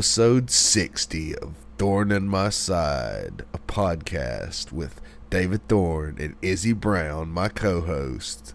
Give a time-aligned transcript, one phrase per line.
[0.00, 7.28] episode 60 of Thorn in My Side, a podcast with David Thorne and Izzy Brown,
[7.28, 8.54] my co host.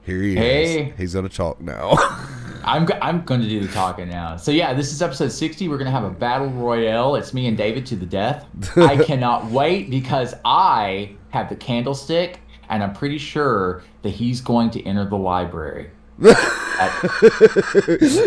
[0.00, 0.86] Here he Hey.
[0.88, 0.92] is.
[0.98, 1.92] He's going to talk now.
[2.64, 4.38] I'm go- I'm going to do the talking now.
[4.38, 5.68] So yeah, this is episode 60.
[5.68, 7.16] We're going to have a battle royale.
[7.16, 8.46] It's me and David to the death.
[8.78, 14.70] I cannot wait because I have the candlestick and I'm pretty sure that he's going
[14.70, 15.90] to enter the library.
[16.18, 16.54] That-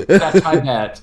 [0.07, 0.99] that's my bet.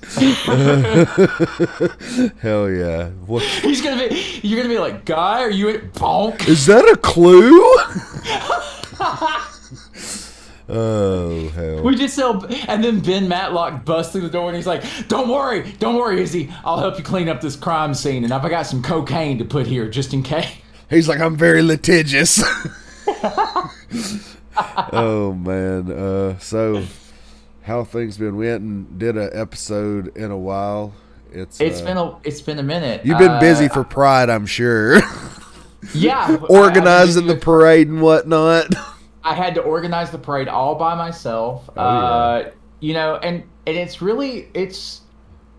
[2.39, 3.09] Hell yeah.
[3.25, 4.39] What, he's gonna be.
[4.43, 6.47] You're gonna be like, guy, are you at bonk?
[6.47, 7.49] is that a clue?
[10.69, 11.81] oh, hell.
[11.83, 15.29] We just sell, and then Ben Matlock busts through the door and he's like, "Don't
[15.29, 16.51] worry, don't worry, Izzy.
[16.63, 19.67] I'll help you clean up this crime scene, and I've got some cocaine to put
[19.67, 20.47] here just in case."
[20.89, 22.43] He's like, I'm very litigious.
[24.93, 25.91] oh man.
[25.91, 26.83] Uh so
[27.63, 28.35] how things been?
[28.35, 30.93] We hadn't did an episode in a while.
[31.31, 33.05] It's It's uh, been a it's been a minute.
[33.05, 34.99] You've been Uh, busy for Pride, I'm sure.
[35.93, 38.67] yeah, Organizing the parade and whatnot.
[39.23, 41.69] I had to organize the parade all by myself.
[41.75, 45.01] Oh, uh, you know, and and it's really it's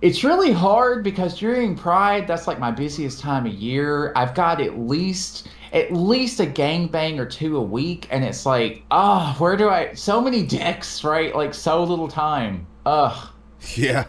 [0.03, 4.13] it's really hard because during Pride, that's like my busiest time of year.
[4.17, 8.83] I've got at least at least a gangbang or two a week, and it's like,
[8.91, 9.95] ah, where do I?
[9.95, 11.35] So many dicks, right?
[11.35, 12.67] Like so little time.
[12.87, 13.29] Ugh.
[13.77, 14.07] yeah.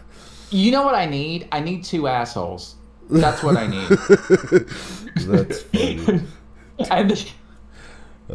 [0.50, 1.48] You know what I need?
[1.52, 2.76] I need two assholes.
[3.10, 3.88] That's what I need.
[5.26, 6.20] That's funny.
[6.90, 7.32] and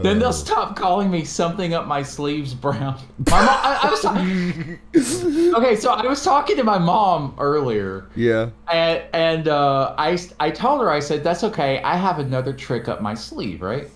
[0.03, 2.99] then, they'll stop calling me something up my sleeves brown.
[3.29, 4.79] My mom, I, I was talking.
[5.55, 8.49] okay, so I was talking to my mom earlier, Yeah.
[8.71, 11.81] and and uh, I I told her I said that's okay.
[11.83, 13.89] I have another trick up my sleeve, right?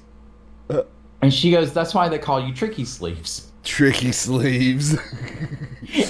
[0.70, 0.84] Uh.
[1.22, 4.98] And she goes, "That's why they call you tricky sleeves." Tricky sleeves.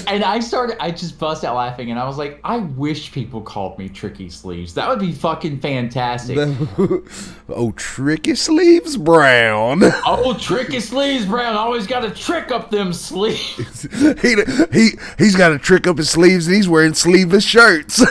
[0.08, 3.42] And I started, I just bust out laughing, and I was like, "I wish people
[3.42, 4.76] called me tricky sleeves.
[4.76, 6.38] That would be fucking fantastic."
[7.50, 9.80] oh, tricky sleeves brown.
[10.06, 11.56] oh, tricky sleeves, Brown.
[11.56, 13.82] Always got a trick up them sleeves.
[14.22, 14.36] he
[14.72, 17.98] he he's got a trick up his sleeves and he's wearing sleeveless shirts.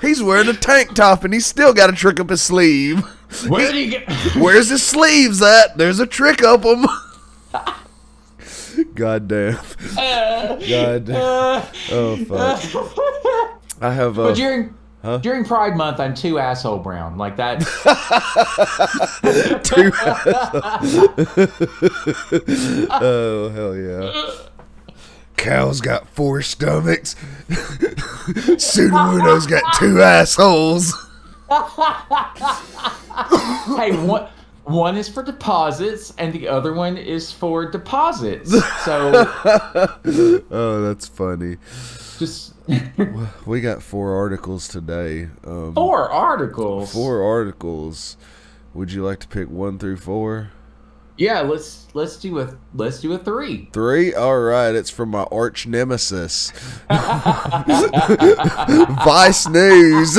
[0.00, 3.00] he's wearing a tank top and he's still got a trick up his sleeve.
[3.46, 4.10] Where do you get?
[4.36, 5.78] Where's his sleeves at?
[5.78, 6.84] There's a trick up them.
[8.94, 9.58] God damn.
[9.96, 11.62] God damn.
[11.90, 12.60] Oh fuck.
[13.80, 14.74] I have but uh, during
[15.20, 17.60] during Pride Month, I'm too asshole brown like that.
[19.64, 19.92] two.
[22.90, 24.32] oh hell yeah.
[25.36, 27.14] Cow's got four stomachs.
[27.48, 30.92] Sudowoodo's got two assholes.
[33.78, 34.28] hey, one
[34.68, 38.50] one is for deposits, and the other one is for deposits.
[38.84, 39.12] So
[40.50, 41.56] Oh, that's funny.
[42.18, 42.54] just
[43.46, 45.28] We got four articles today.
[45.44, 46.92] Um, four articles.
[46.92, 48.16] four articles.
[48.74, 50.50] Would you like to pick one through four?
[51.16, 53.70] Yeah, let's let's do a let's do a three.
[53.72, 54.14] Three?
[54.14, 54.72] All right.
[54.74, 56.50] It's from my arch nemesis,
[59.04, 60.16] Vice News.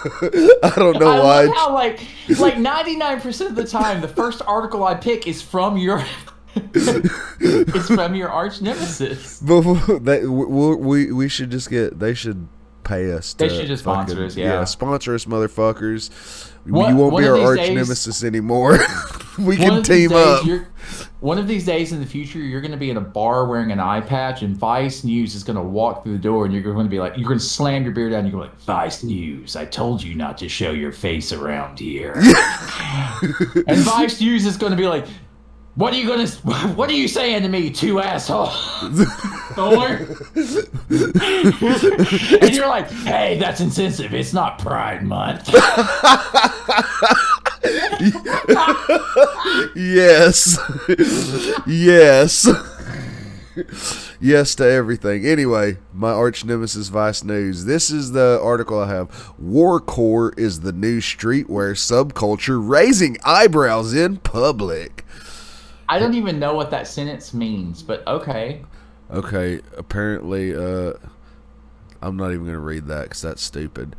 [0.62, 1.44] I don't know I why.
[1.44, 2.00] love how like
[2.38, 6.04] like 99% of the time the first article I pick is from your
[6.54, 9.38] it's from your arch nemesis.
[9.40, 11.98] They, we, we we should just get.
[11.98, 12.48] They should
[12.82, 13.34] pay us.
[13.34, 14.64] They to should just sponsor us, yeah.
[14.64, 16.49] sponsor us, motherfuckers.
[16.66, 18.78] One- you won't be our arch days- nemesis anymore.
[19.38, 20.46] we can team up.
[21.20, 23.72] One of these days in the future, you're going to be in a bar wearing
[23.72, 26.62] an eye patch, and Vice News is going to walk through the door, and you're
[26.62, 28.56] going to be like, you're going to slam your beer down, and you're going to
[28.56, 32.14] like, Vice News, I told you not to show your face around here.
[33.66, 35.04] and Vice News is going to be like,
[35.80, 36.28] what are you gonna?
[36.76, 38.48] What are you saying to me, two asshole?
[39.54, 40.14] Thorn?
[42.42, 44.12] and you're like, hey, that's insensitive.
[44.12, 45.48] It's not Pride Month.
[49.74, 50.58] yes,
[51.66, 52.46] yes,
[54.20, 55.24] yes to everything.
[55.24, 57.64] Anyway, my arch nemesis, Vice News.
[57.64, 59.08] This is the article I have.
[59.42, 65.06] Warcore is the new streetwear subculture, raising eyebrows in public.
[65.90, 68.62] I don't even know what that sentence means, but okay.
[69.10, 70.92] Okay, apparently, uh,
[72.00, 73.96] I'm not even going to read that because that's stupid.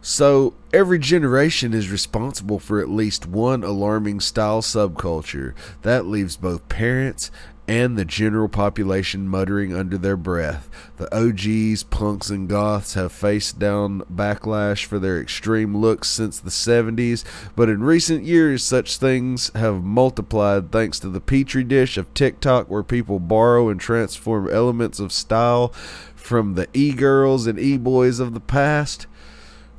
[0.00, 5.52] So, every generation is responsible for at least one alarming style subculture.
[5.82, 7.30] That leaves both parents
[7.66, 10.68] and the general population muttering under their breath.
[10.96, 16.50] The OGs, punks, and goths have faced down backlash for their extreme looks since the
[16.50, 17.24] 70s,
[17.56, 22.68] but in recent years, such things have multiplied thanks to the petri dish of TikTok,
[22.68, 25.68] where people borrow and transform elements of style
[26.14, 29.06] from the e girls and e boys of the past.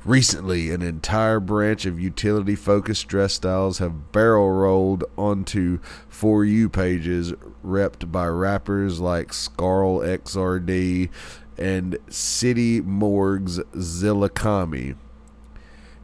[0.06, 6.68] Recently, an entire branch of utility focused dress styles have barrel rolled onto For You
[6.68, 7.32] pages
[7.64, 11.10] repped by rappers like Scarlxrd
[11.58, 14.94] and City Morgue's Zillakami.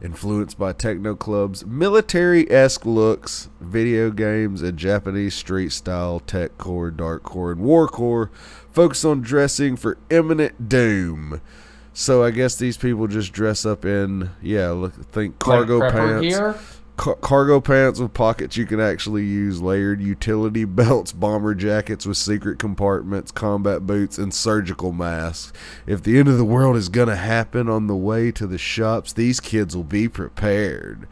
[0.01, 7.53] Influenced by techno clubs, military esque looks, video games, and Japanese street style techcore, darkcore,
[7.53, 8.31] and warcore
[8.69, 11.39] focus on dressing for imminent doom.
[11.93, 16.21] So I guess these people just dress up in yeah, look think cargo like pants,
[16.21, 16.55] gear?
[16.97, 22.17] ca- cargo pants with pockets you can actually use, layered utility belts, bomber jackets with
[22.17, 25.53] secret compartments, combat boots, and surgical masks.
[25.85, 29.13] If the end of the world is gonna happen on the way to the shops,
[29.13, 31.07] these kids will be prepared.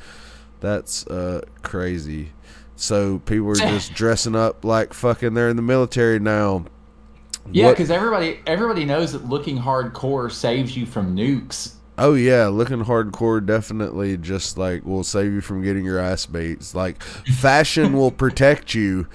[0.62, 2.32] That's uh crazy.
[2.76, 6.66] So people are just dressing up like fucking they're in the military now.
[7.52, 11.74] Yeah, because everybody everybody knows that looking hardcore saves you from nukes.
[11.98, 16.54] Oh yeah, looking hardcore definitely just like will save you from getting your ass beat.
[16.54, 19.08] It's like fashion will protect you.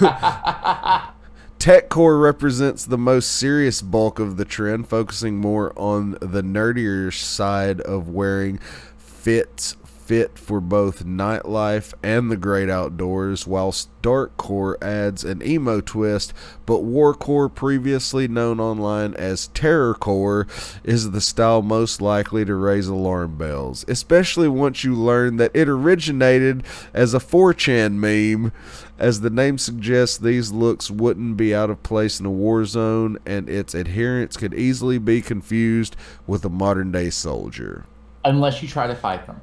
[1.58, 7.80] Techcore represents the most serious bulk of the trend, focusing more on the nerdier side
[7.80, 8.58] of wearing
[8.98, 9.76] fits
[10.06, 16.32] fit for both nightlife and the great outdoors, whilst darkcore adds an emo twist,
[16.64, 20.46] but warcore, previously known online as terrorcore,
[20.84, 25.68] is the style most likely to raise alarm bells, especially once you learn that it
[25.68, 26.62] originated
[26.94, 28.52] as a 4chan meme.
[28.98, 33.18] As the name suggests, these looks wouldn't be out of place in a war zone,
[33.26, 35.96] and its adherents could easily be confused
[36.28, 37.84] with a modern day soldier.
[38.24, 39.40] Unless you try to fight them.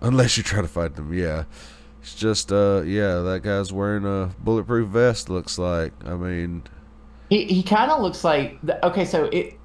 [0.00, 1.44] Unless you try to fight them, yeah.
[2.02, 5.92] It's just, uh, yeah, that guy's wearing a bulletproof vest, looks like.
[6.04, 6.64] I mean,
[7.30, 9.58] He he kind of looks like the, okay, so it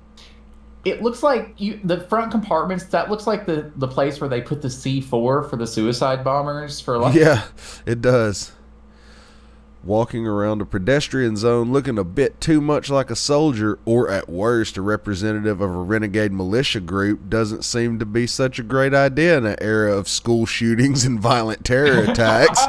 [0.86, 2.86] it looks like you the front compartments.
[2.86, 6.24] That looks like the the place where they put the C four for the suicide
[6.24, 7.16] bombers for like.
[7.16, 7.44] yeah,
[7.86, 8.54] it does.
[9.84, 14.28] Walking around a pedestrian zone looking a bit too much like a soldier, or at
[14.28, 18.94] worst, a representative of a renegade militia group, doesn't seem to be such a great
[18.94, 22.60] idea in an era of school shootings and violent terror attacks.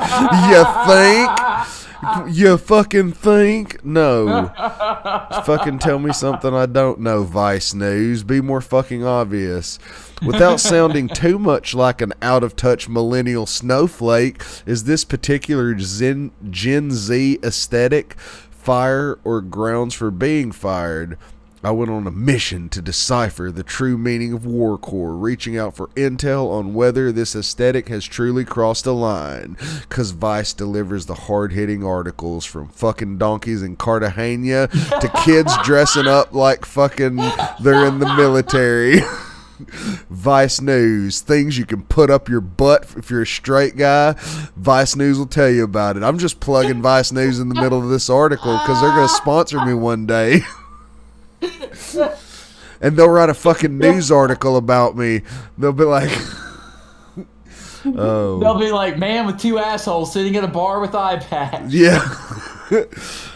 [0.48, 1.79] you think?
[2.02, 3.84] Uh, you fucking think?
[3.84, 4.50] No.
[5.44, 8.22] fucking tell me something I don't know, Vice News.
[8.22, 9.78] Be more fucking obvious.
[10.24, 16.30] Without sounding too much like an out of touch millennial snowflake, is this particular Zen,
[16.48, 18.18] Gen Z aesthetic
[18.50, 21.18] fire or grounds for being fired?
[21.62, 25.88] I went on a mission to decipher the true meaning of warcore, reaching out for
[25.88, 29.58] intel on whether this aesthetic has truly crossed a line.
[29.90, 36.06] Cause Vice delivers the hard hitting articles from fucking donkeys in Cartagena to kids dressing
[36.06, 37.16] up like fucking
[37.60, 39.00] they're in the military.
[40.08, 44.14] Vice News, things you can put up your butt if you're a straight guy.
[44.56, 46.02] Vice News will tell you about it.
[46.02, 49.14] I'm just plugging Vice News in the middle of this article because they're going to
[49.14, 50.40] sponsor me one day.
[52.80, 55.22] and they'll write a fucking news article about me.
[55.58, 56.10] They'll be like,
[57.84, 57.84] oh.
[58.40, 61.72] They'll be like, man with two assholes sitting at a bar with iPads.
[62.70, 62.84] Yeah.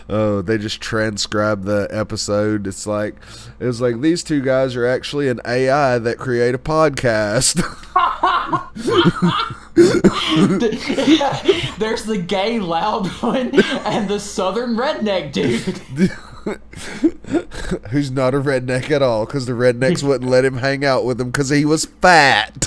[0.08, 2.68] oh, they just transcribe the episode.
[2.68, 3.16] It's like
[3.58, 7.56] it was like these two guys are actually an AI that create a podcast.
[11.78, 16.12] There's the gay loud one and the southern redneck dude.
[17.90, 21.18] Who's not a redneck at all because the rednecks wouldn't let him hang out with
[21.18, 22.66] them because he was fat.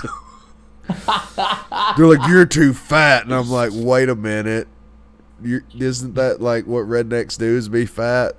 [1.97, 4.67] They're like, "You're too fat," and I'm like, "Wait a minute."
[5.43, 7.55] You're, isn't that like what rednecks do?
[7.57, 8.35] Is be fat?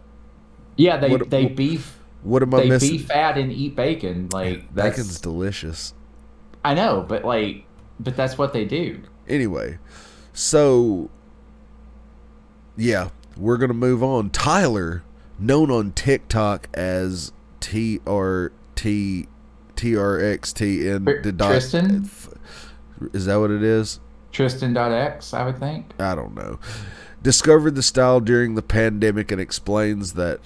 [0.77, 2.91] Yeah, they What- they beef What am I they missing?
[2.93, 4.29] be fat and eat bacon.
[4.33, 5.95] Like that's Bacon's delicious.
[6.65, 7.65] I know, but like
[8.01, 9.01] but that's what they do.
[9.29, 9.79] Anyway,
[10.33, 11.11] so
[12.77, 14.31] yeah, we're gonna move on.
[14.31, 15.03] Tyler,
[15.39, 19.27] known on TikTok as T R T
[19.77, 22.09] T R X T N the dot- Tristan?
[23.13, 24.01] Is that what it is?
[24.33, 25.93] Tristan.x, I would think.
[25.99, 26.59] I don't know.
[27.23, 30.41] Discovered the style during the pandemic and explains that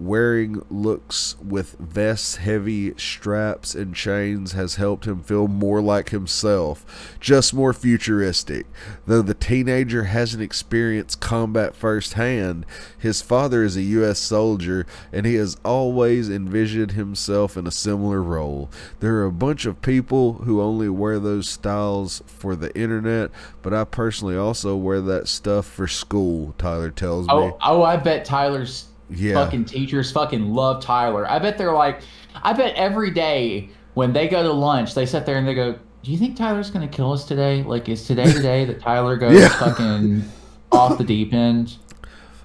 [0.00, 7.16] wearing looks with vests, heavy straps, and chains has helped him feel more like himself,
[7.20, 8.66] just more futuristic.
[9.06, 12.66] Though the teenager hasn't experienced combat firsthand,
[12.98, 14.18] his father is a U.S.
[14.18, 18.70] soldier and he has always envisioned himself in a similar role.
[19.00, 23.30] There are a bunch of people who only wear those styles for the internet,
[23.62, 27.52] but I personally also wear that stuff for school, Tyler tells oh, me.
[27.54, 29.34] Oh, oh, I bet Tyler's Yeah.
[29.34, 31.28] fucking teachers fucking love Tyler.
[31.30, 32.00] I bet they're like,
[32.42, 35.78] I bet every day when they go to lunch, they sit there and they go,
[36.02, 37.62] "Do you think Tyler's gonna kill us today?
[37.62, 39.48] Like, is today the day that Tyler goes Yeah.
[39.48, 40.24] fucking
[40.72, 41.76] off the deep end?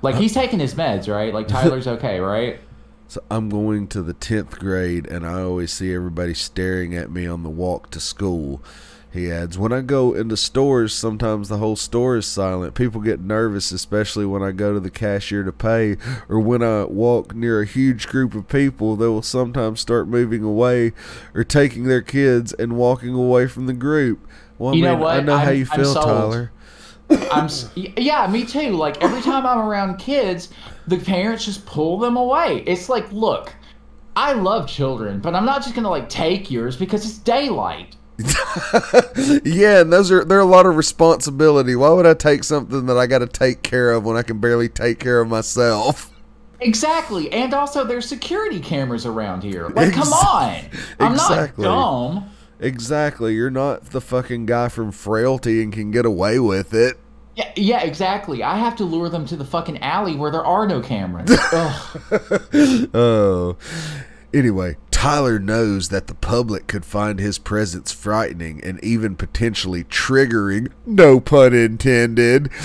[0.01, 1.34] Like, he's taking his meds, right?
[1.34, 2.60] Like, Tyler's okay, right?
[3.08, 7.25] So I'm going to the 10th grade and I always see everybody staring at me
[7.25, 8.62] on the walk to school.
[9.12, 12.75] He adds, When I go into stores, sometimes the whole store is silent.
[12.75, 15.98] People get nervous, especially when I go to the cashier to pay,
[16.28, 20.44] or when I walk near a huge group of people, they will sometimes start moving
[20.44, 20.94] away
[21.34, 24.28] or taking their kids and walking away from the group.
[24.60, 25.94] Well, I You know mean, I know how I'm- you I'm feel.
[25.96, 26.51] Tyler.
[27.32, 28.74] I'm, yeah, me too.
[28.74, 30.50] Like, every time I'm around kids,
[30.88, 32.63] the parents just pull them away.
[32.68, 33.56] It's like, look,
[34.16, 37.96] I love children, but I'm not just gonna like take yours because it's daylight.
[39.46, 41.76] yeah, and those are they're a lot of responsibility.
[41.76, 44.40] Why would I take something that I got to take care of when I can
[44.40, 46.12] barely take care of myself?
[46.60, 49.70] Exactly, and also there's security cameras around here.
[49.70, 50.66] Like, come on,
[51.00, 51.64] I'm exactly.
[51.64, 52.30] not dumb.
[52.60, 53.36] Exactly.
[53.36, 56.98] You're not the fucking guy from Frailty and can get away with it.
[57.36, 58.44] Yeah, yeah, exactly.
[58.44, 61.30] I have to lure them to the fucking alley where there are no cameras.
[62.94, 63.58] Oh.
[64.32, 70.72] Anyway, Tyler knows that the public could find his presence frightening and even potentially triggering,
[70.86, 72.50] no pun intended.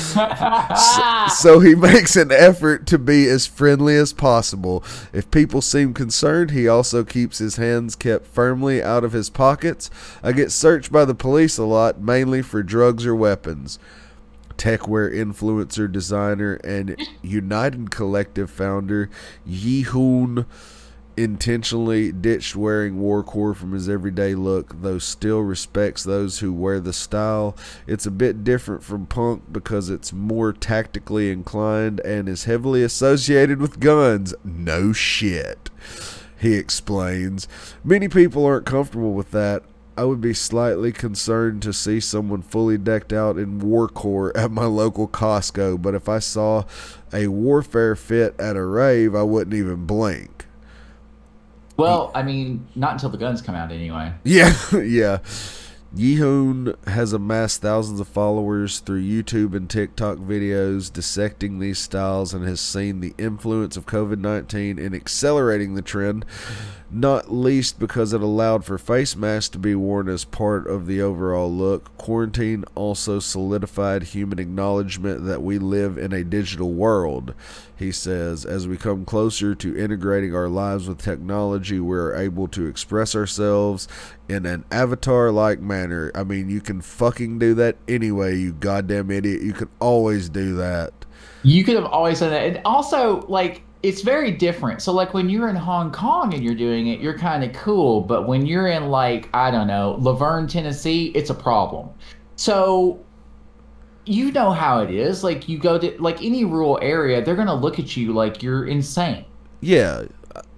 [1.30, 4.85] So he makes an effort to be as friendly as possible.
[5.12, 9.90] If people seem concerned, he also keeps his hands kept firmly out of his pockets.
[10.23, 13.78] I get searched by the police a lot, mainly for drugs or weapons.
[14.56, 19.09] Techwear influencer, designer, and United Collective founder
[19.49, 20.47] Yehoon
[21.16, 26.92] intentionally ditched wearing warcore from his everyday look, though still respects those who wear the
[26.92, 27.56] style.
[27.87, 33.61] It's a bit different from punk because it's more tactically inclined and is heavily associated
[33.61, 34.35] with guns.
[34.44, 35.71] No shit.
[36.38, 37.49] He explains.
[37.83, 39.62] Many people aren't comfortable with that.
[39.97, 44.64] I would be slightly concerned to see someone fully decked out in warcore at my
[44.64, 46.64] local Costco, but if I saw
[47.12, 50.47] a warfare fit at a rave, I wouldn't even blink.
[51.76, 54.12] Well, I mean, not until the guns come out anyway.
[54.24, 55.18] Yeah, yeah.
[55.96, 62.44] Yehoon has amassed thousands of followers through YouTube and TikTok videos dissecting these styles and
[62.44, 66.24] has seen the influence of COVID 19 in accelerating the trend,
[66.94, 71.02] not least because it allowed for face masks to be worn as part of the
[71.02, 71.96] overall look.
[71.98, 77.34] Quarantine also solidified human acknowledgement that we live in a digital world.
[77.76, 82.66] He says, as we come closer to integrating our lives with technology, we're able to
[82.66, 83.88] express ourselves
[84.28, 86.12] in an avatar like manner.
[86.14, 89.42] I mean, you can fucking do that anyway, you goddamn idiot.
[89.42, 90.92] You can always do that.
[91.42, 92.46] You could have always done that.
[92.46, 94.80] And also, like, it's very different.
[94.80, 98.00] So, like, when you're in Hong Kong and you're doing it, you're kind of cool.
[98.00, 101.90] But when you're in, like, I don't know, La Vergne, Tennessee, it's a problem.
[102.36, 103.04] So,
[104.06, 105.22] you know how it is.
[105.22, 108.42] Like, you go to, like, any rural area, they're going to look at you like
[108.42, 109.26] you're insane.
[109.60, 110.04] Yeah.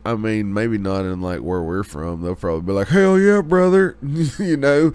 [0.05, 2.23] I mean, maybe not in like where we're from.
[2.23, 3.97] They'll probably be like, hell yeah, brother.
[4.39, 4.95] you know?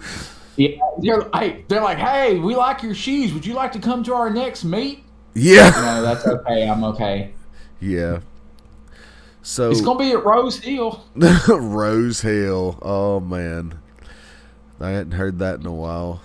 [0.56, 3.34] Yeah, they're, hey, they're like, hey, we like your shoes.
[3.34, 5.04] Would you like to come to our next meet?
[5.34, 5.68] Yeah.
[5.68, 6.66] No, that's okay.
[6.66, 7.34] I'm okay.
[7.82, 8.20] Yeah.
[9.42, 11.04] So It's going to be at Rose Hill.
[11.48, 12.78] Rose Hill.
[12.80, 13.80] Oh man,
[14.80, 16.22] I hadn't heard that in a while.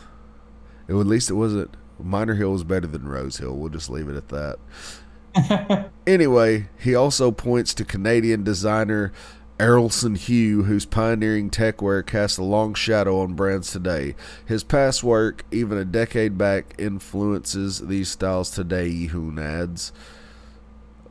[0.87, 1.75] It, at least it wasn't.
[1.99, 3.55] Minor Hill was better than Rose Hill.
[3.55, 5.89] We'll just leave it at that.
[6.07, 9.11] anyway, he also points to Canadian designer
[9.59, 14.13] Errolson Hugh, whose pioneering techwear casts a long shadow on brands today.
[14.45, 18.91] His past work, even a decade back, influences these styles today.
[18.91, 19.91] Yehoon adds.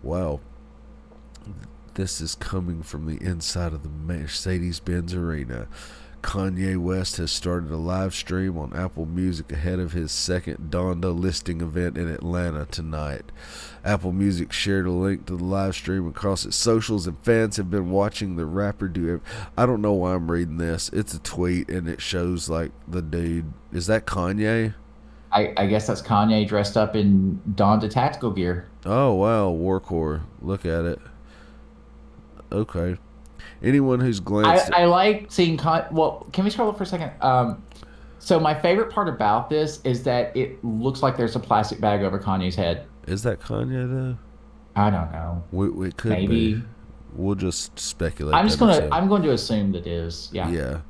[0.06, 0.38] Wow.
[1.94, 5.66] This is coming from the inside of the Mercedes Benz Arena.
[6.22, 11.12] Kanye West has started a live stream on Apple Music ahead of his second Donda
[11.12, 13.32] listing event in Atlanta tonight.
[13.84, 17.68] Apple Music shared a link to the live stream across its socials, and fans have
[17.68, 19.22] been watching the rapper do it.
[19.58, 20.88] I don't know why I'm reading this.
[20.92, 23.52] It's a tweet, and it shows like the dude.
[23.72, 24.74] Is that Kanye?
[25.32, 28.68] I, I guess that's Kanye dressed up in Donda tactical gear.
[28.86, 30.22] Oh wow, Warcore.
[30.40, 31.00] Look at it.
[32.52, 32.96] Okay.
[33.62, 34.72] Anyone who's I, glanced.
[34.72, 35.84] I like seeing con.
[35.90, 37.10] Well, can we scroll up for a second?
[37.20, 37.62] Um,
[38.20, 42.02] so my favorite part about this is that it looks like there's a plastic bag
[42.02, 42.86] over Kanye's head.
[43.06, 44.16] is that Kanye though?
[44.76, 45.42] I don't know.
[45.52, 46.54] We, we could Maybe.
[46.54, 46.62] be.
[47.14, 48.34] We'll just speculate.
[48.34, 48.88] I'm just gonna.
[48.92, 50.28] I'm going to assume that is.
[50.32, 50.48] Yeah.
[50.50, 50.80] Yeah.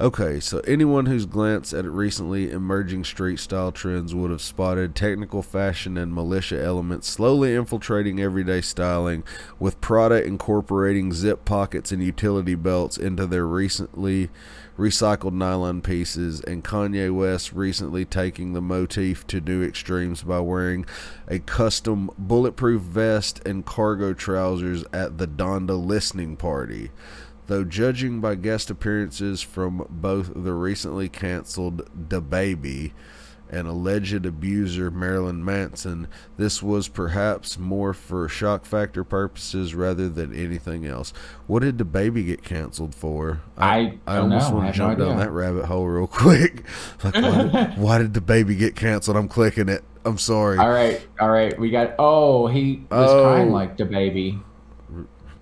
[0.00, 5.42] Okay, so anyone who's glanced at recently emerging street style trends would have spotted technical
[5.42, 9.24] fashion and militia elements slowly infiltrating everyday styling,
[9.58, 14.30] with Prada incorporating zip pockets and utility belts into their recently
[14.78, 20.86] recycled nylon pieces, and Kanye West recently taking the motif to new extremes by wearing
[21.26, 26.92] a custom bulletproof vest and cargo trousers at the Donda listening party.
[27.48, 32.92] Though judging by guest appearances from both the recently canceled DaBaby
[33.50, 40.34] and alleged abuser Marilyn Manson, this was perhaps more for shock factor purposes rather than
[40.34, 41.14] anything else.
[41.46, 43.40] What did DaBaby get canceled for?
[43.56, 44.56] I I don't almost know.
[44.56, 46.64] Want have to no jump down that rabbit hole real quick.
[47.02, 49.16] Like, why did, why did the baby get canceled?
[49.16, 49.82] I'm clicking it.
[50.04, 50.58] I'm sorry.
[50.58, 51.00] All right.
[51.18, 51.58] All right.
[51.58, 51.94] We got.
[51.98, 53.22] Oh, he was Oh.
[53.22, 54.38] crying like the baby.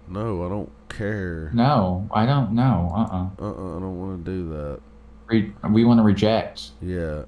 [0.09, 1.51] No, I don't care.
[1.55, 2.93] No, I don't know.
[2.95, 3.01] Uh.
[3.01, 4.81] uh Uh-uh, I don't want to do that.
[5.27, 6.71] Re- we want to reject.
[6.81, 7.25] Yeah.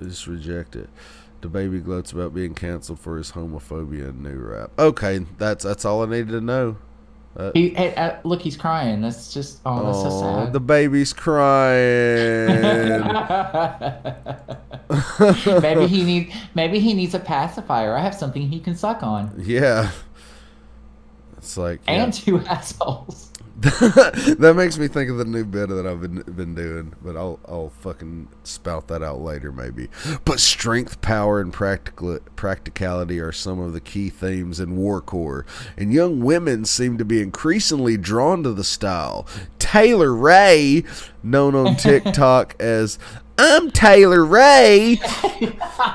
[0.00, 0.88] Just reject it.
[1.40, 4.70] The baby gloats about being canceled for his homophobia and new rap.
[4.78, 6.76] Okay, that's that's all I needed to know.
[7.36, 7.70] Uh, He.
[7.70, 9.00] Hey, uh, look, he's crying.
[9.02, 9.60] That's just.
[9.64, 10.52] Oh, that's so sad.
[10.52, 12.48] the baby's crying.
[15.62, 17.94] maybe he needs maybe he needs a pacifier.
[17.96, 19.32] I have something he can suck on.
[19.38, 19.90] yeah.
[21.38, 22.04] It's like yeah.
[22.04, 23.32] And two assholes.
[23.60, 27.40] that makes me think of the new bit that I've been been doing, but I'll
[27.44, 29.88] I'll fucking spout that out later maybe.
[30.24, 35.44] But strength, power, and practical practicality are some of the key themes in Warcore,
[35.76, 39.26] and young women seem to be increasingly drawn to the style.
[39.58, 40.84] Taylor Ray,
[41.24, 42.96] known on TikTok as
[43.40, 45.00] I'm Taylor Ray,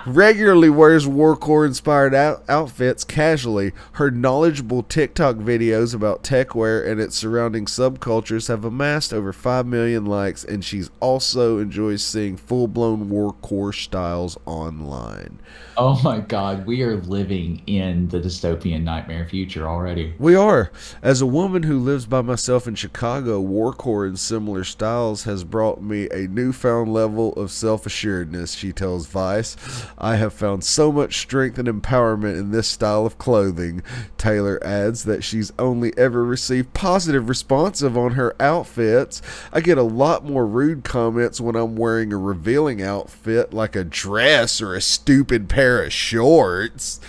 [0.06, 3.74] regularly wears Warcore inspired out- outfits casually.
[3.94, 10.06] Her knowledgeable TikTok videos about techwear and its surrounding subcultures have amassed over 5 million
[10.06, 15.40] likes, and she's also enjoys seeing full blown Warcore styles online.
[15.76, 20.14] Oh my god, we are living in the dystopian nightmare future already.
[20.18, 20.72] We are.
[21.02, 25.82] As a woman who lives by myself in Chicago, Warcore and similar styles has brought
[25.82, 29.56] me a newfound level of self assuredness, she tells Vice.
[29.98, 33.84] I have found so much strength and empowerment in this style of clothing.
[34.18, 39.22] Taylor adds that she's only ever received positive responsive on her outfits.
[39.52, 43.84] I get a lot more rude comments when I'm wearing a revealing outfit like a
[43.84, 47.00] dress or a stupid pair of shorts.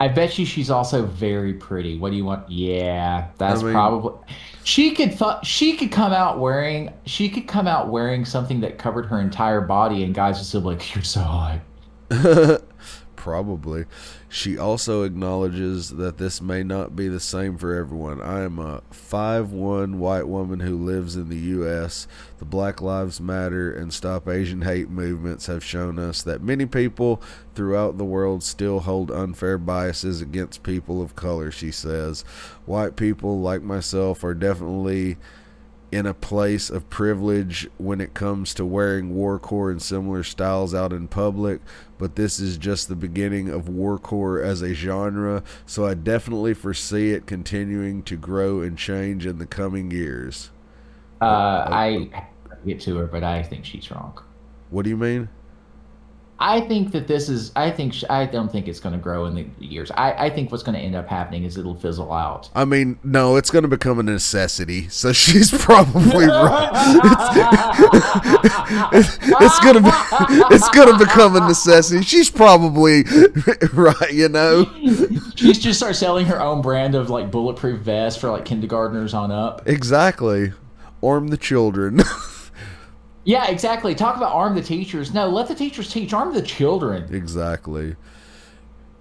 [0.00, 1.96] I bet you she's also very pretty.
[1.96, 2.50] What do you want?
[2.50, 4.14] Yeah, that's I mean- probably.
[4.64, 8.78] She could fu- she could come out wearing she could come out wearing something that
[8.78, 11.60] covered her entire body, and guys would still be like, "You're so hot."
[13.22, 13.84] Probably.
[14.28, 18.20] She also acknowledges that this may not be the same for everyone.
[18.20, 22.08] I am a 5'1 white woman who lives in the U.S.
[22.38, 27.22] The Black Lives Matter and Stop Asian Hate movements have shown us that many people
[27.54, 32.22] throughout the world still hold unfair biases against people of color, she says.
[32.66, 35.16] White people like myself are definitely
[35.92, 40.90] in a place of privilege when it comes to wearing warcore and similar styles out
[40.90, 41.60] in public,
[42.02, 47.12] but this is just the beginning of warcore as a genre, so I definitely foresee
[47.12, 50.50] it continuing to grow and change in the coming years.
[51.20, 52.10] Uh, I
[52.66, 54.20] get to her, but I think she's wrong.
[54.70, 55.28] What do you mean?
[56.42, 57.52] I think that this is.
[57.54, 59.92] I think I don't think it's going to grow in the years.
[59.92, 62.50] I, I think what's going to end up happening is it'll fizzle out.
[62.52, 64.88] I mean, no, it's going to become a necessity.
[64.88, 66.70] So she's probably right.
[68.92, 69.90] It's, it's gonna be,
[70.52, 72.02] it's gonna become a necessity.
[72.02, 73.04] She's probably
[73.72, 74.12] right.
[74.12, 74.68] You know.
[75.36, 79.30] She's just start selling her own brand of like bulletproof vests for like kindergartners on
[79.30, 79.68] up.
[79.68, 80.52] Exactly.
[81.04, 82.00] Arm the children.
[83.24, 83.94] Yeah, exactly.
[83.94, 85.14] Talk about arm the teachers.
[85.14, 86.12] No, let the teachers teach.
[86.12, 87.14] Arm the children.
[87.14, 87.96] exactly.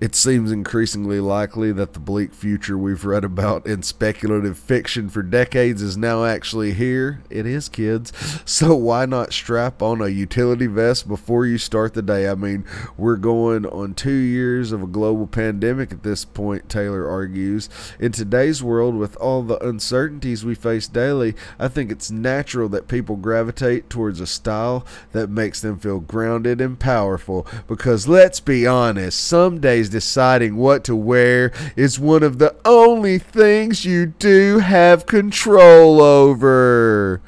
[0.01, 5.21] It seems increasingly likely that the bleak future we've read about in speculative fiction for
[5.21, 7.21] decades is now actually here.
[7.29, 8.11] It is, kids.
[8.43, 12.27] So why not strap on a utility vest before you start the day?
[12.27, 12.65] I mean,
[12.97, 17.69] we're going on two years of a global pandemic at this point, Taylor argues.
[17.99, 22.87] In today's world, with all the uncertainties we face daily, I think it's natural that
[22.87, 27.47] people gravitate towards a style that makes them feel grounded and powerful.
[27.67, 33.19] Because let's be honest, some days deciding what to wear is one of the only
[33.19, 37.21] things you do have control over.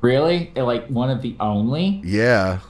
[0.00, 0.52] Really?
[0.56, 2.00] Like one of the only?
[2.04, 2.60] Yeah,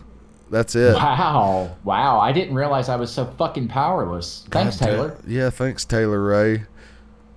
[0.51, 0.95] that's it.
[0.95, 1.77] Wow.
[1.85, 2.19] Wow.
[2.19, 4.45] I didn't realize I was so fucking powerless.
[4.51, 5.19] Thanks, God Taylor.
[5.27, 6.65] Yeah, thanks, Taylor Ray.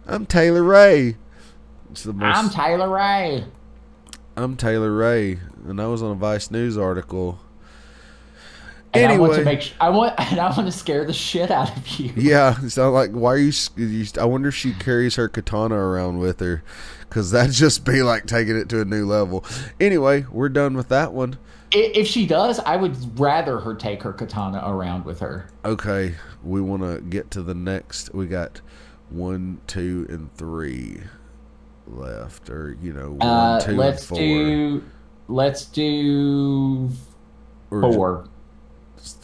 [0.07, 1.17] I'm Taylor Ray.
[1.91, 3.45] It's the most, I'm Taylor Ray.
[4.35, 7.39] I'm Taylor Ray, and I was on a Vice News article.
[8.95, 11.75] And I want to make I want and I want to scare the shit out
[11.75, 12.11] of you.
[12.15, 14.05] Yeah, so like, why are you, you?
[14.19, 16.63] I wonder if she carries her katana around with her,
[17.01, 19.45] because that'd just be like taking it to a new level.
[19.79, 21.37] Anyway, we're done with that one.
[21.71, 25.47] If she does, I would rather her take her katana around with her.
[25.65, 28.13] Okay, we want to get to the next.
[28.13, 28.61] We got
[29.09, 31.01] one, two, and three
[31.87, 34.17] left, or you know, one, Uh, two, let's and four.
[34.17, 34.83] do
[35.27, 36.89] let's do
[37.71, 38.25] Or four.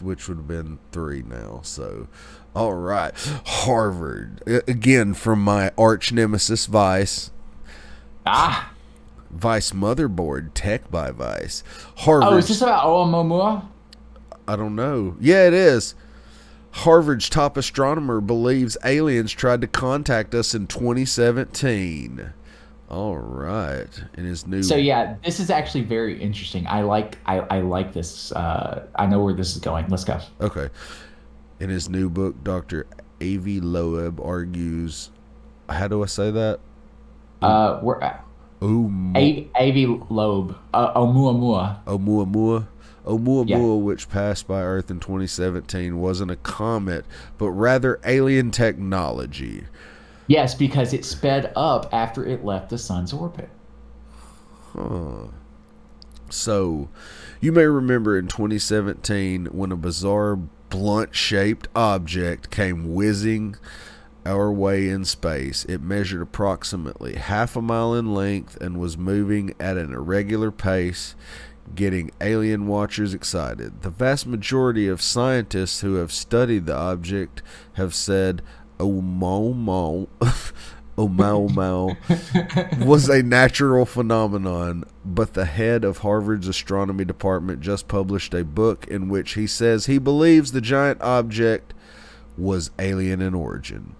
[0.01, 1.61] Which would have been three now.
[1.63, 2.07] So,
[2.55, 3.13] all right,
[3.45, 7.31] Harvard again from my arch nemesis Vice.
[8.25, 8.73] Ah.
[9.29, 11.63] Vice motherboard tech by Vice.
[11.97, 12.33] Harvard.
[12.33, 13.65] Oh, is this about Oumuamua?
[14.47, 15.15] I don't know.
[15.19, 15.95] Yeah, it is.
[16.71, 22.33] Harvard's top astronomer believes aliens tried to contact us in 2017.
[22.91, 24.61] All right, in his new.
[24.61, 26.67] So yeah, this is actually very interesting.
[26.67, 28.33] I like I, I like this.
[28.33, 29.87] Uh, I know where this is going.
[29.87, 30.19] Let's go.
[30.41, 30.67] Okay.
[31.61, 32.87] In his new book, Dr.
[33.21, 33.61] A.V.
[33.61, 35.09] Loeb argues.
[35.69, 36.59] How do I say that?
[37.41, 38.01] Uh, we're
[38.61, 40.57] Oum- A- Avi Loeb.
[40.73, 41.83] Uh, Oumuamua.
[41.85, 42.67] Oumuamua.
[43.05, 43.57] Oumuamua, Yeah.
[43.83, 47.05] which passed by Earth in 2017, wasn't a comet,
[47.37, 49.63] but rather alien technology.
[50.31, 53.49] Yes, because it sped up after it left the sun's orbit.
[54.71, 55.25] Huh.
[56.29, 56.87] So,
[57.41, 60.37] you may remember in 2017 when a bizarre
[60.69, 63.57] blunt shaped object came whizzing
[64.25, 65.65] our way in space.
[65.65, 71.13] It measured approximately half a mile in length and was moving at an irregular pace,
[71.75, 73.81] getting alien watchers excited.
[73.81, 78.41] The vast majority of scientists who have studied the object have said,
[78.89, 80.07] Mo, mo.
[80.97, 81.95] Mau, mau
[82.79, 88.87] was a natural phenomenon, but the head of Harvard's astronomy department just published a book
[88.87, 91.73] in which he says he believes the giant object
[92.37, 93.95] was alien in origin.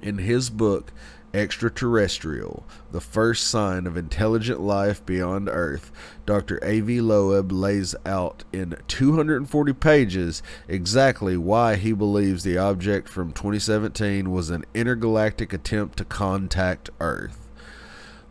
[0.00, 0.92] In his book,
[1.34, 5.90] Extraterrestrial, the first sign of intelligent life beyond Earth,
[6.26, 6.58] Dr.
[6.62, 7.00] A.V.
[7.00, 14.50] Loeb lays out in 240 pages exactly why he believes the object from 2017 was
[14.50, 17.48] an intergalactic attempt to contact Earth.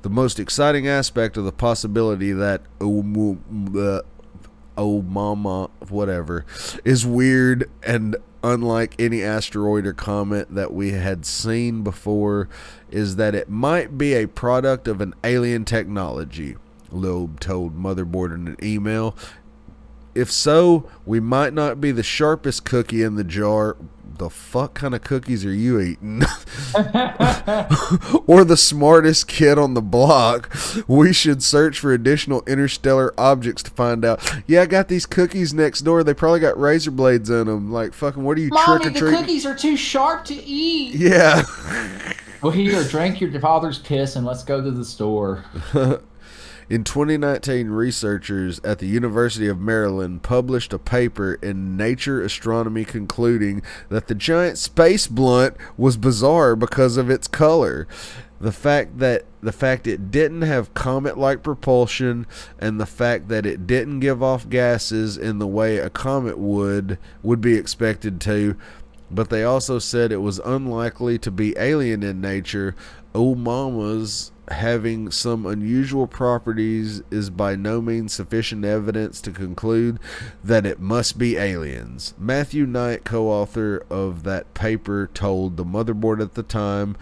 [0.04, 4.02] The most exciting aspect of the possibility that uh,
[4.78, 6.46] oh mama whatever
[6.86, 12.50] is weird and unlike any asteroid or comet that we had seen before
[12.90, 16.56] is that it might be a product of an alien technology
[16.92, 19.16] loeb told motherboard in an email.
[20.14, 23.78] If so we might not be the sharpest cookie in the jar
[24.22, 26.22] the fuck kind of cookies are you eating
[28.28, 30.56] or the smartest kid on the block.
[30.88, 34.22] We should search for additional interstellar objects to find out.
[34.46, 36.04] Yeah, I got these cookies next door.
[36.04, 37.72] They probably got razor blades in them.
[37.72, 39.12] Like, fucking, what are you Mommy, trick or treating?
[39.12, 40.94] The cookies are too sharp to eat.
[40.94, 41.42] Yeah.
[42.44, 45.46] Well, here, drink your father's piss and let's go to the store.
[46.72, 53.62] In 2019, researchers at the University of Maryland published a paper in Nature Astronomy concluding
[53.90, 57.90] that the giant space blunt was bizarre because of its color.
[58.40, 62.26] The fact that the fact it didn't have comet-like propulsion
[62.58, 66.98] and the fact that it didn't give off gases in the way a comet would
[67.22, 68.56] would be expected to
[69.14, 72.74] but they also said it was unlikely to be alien in nature.
[73.14, 80.00] Oh Mama's having some unusual properties is by no means sufficient evidence to conclude
[80.44, 82.14] that it must be aliens.
[82.18, 86.96] Matthew Knight, co author of that paper, told the motherboard at the time,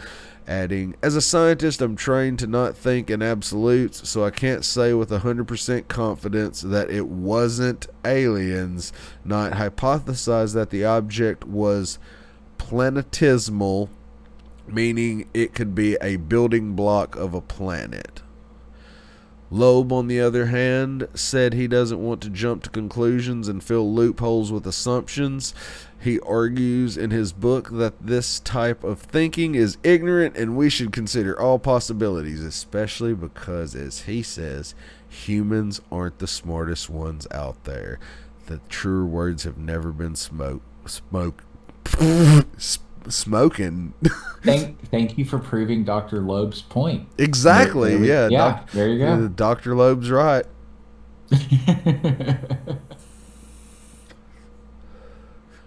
[0.48, 4.94] adding, As a scientist, I'm trained to not think in absolutes, so I can't say
[4.94, 8.92] with 100% confidence that it wasn't aliens.
[9.24, 12.00] Knight hypothesized that the object was
[12.58, 13.90] planetesimal,
[14.74, 18.22] meaning it could be a building block of a planet.
[19.52, 23.92] Loeb, on the other hand, said he doesn't want to jump to conclusions and fill
[23.92, 25.56] loopholes with assumptions.
[26.00, 30.92] He argues in his book that this type of thinking is ignorant and we should
[30.92, 34.76] consider all possibilities, especially because, as he says,
[35.08, 38.00] humans aren't the smartest ones out there.
[38.46, 41.44] The truer words have never been smoke, smoke,
[42.00, 43.94] S- smoking.
[44.44, 46.22] Thank, thank you for proving Dr.
[46.22, 47.08] Loeb's point.
[47.18, 47.92] exactly.
[47.92, 48.28] There we- yeah.
[48.30, 49.28] yeah, doc- there you go.
[49.28, 49.76] Dr.
[49.76, 50.46] Loeb's right.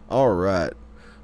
[0.09, 0.73] All right.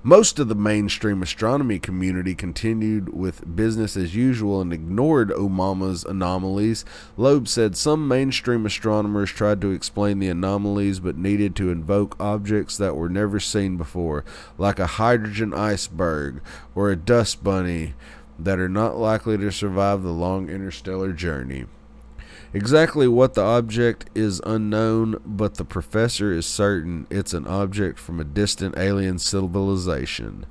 [0.04, 6.84] Most of the mainstream astronomy community continued with business as usual and ignored Omama's anomalies.
[7.16, 12.76] Loeb said some mainstream astronomers tried to explain the anomalies but needed to invoke objects
[12.76, 14.24] that were never seen before,
[14.56, 16.42] like a hydrogen iceberg
[16.76, 17.94] or a dust bunny,
[18.38, 21.66] that are not likely to survive the long interstellar journey.
[22.54, 28.18] Exactly what the object is unknown, but the professor is certain it's an object from
[28.18, 30.46] a distant alien civilization.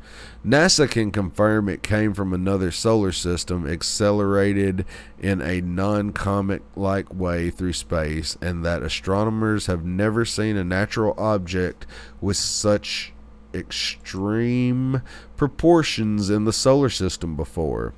[0.46, 4.86] NASA can confirm it came from another solar system, accelerated
[5.18, 10.64] in a non comet like way through space, and that astronomers have never seen a
[10.64, 11.88] natural object
[12.22, 13.12] with such
[13.56, 15.02] extreme
[15.36, 17.96] proportions in the solar system before.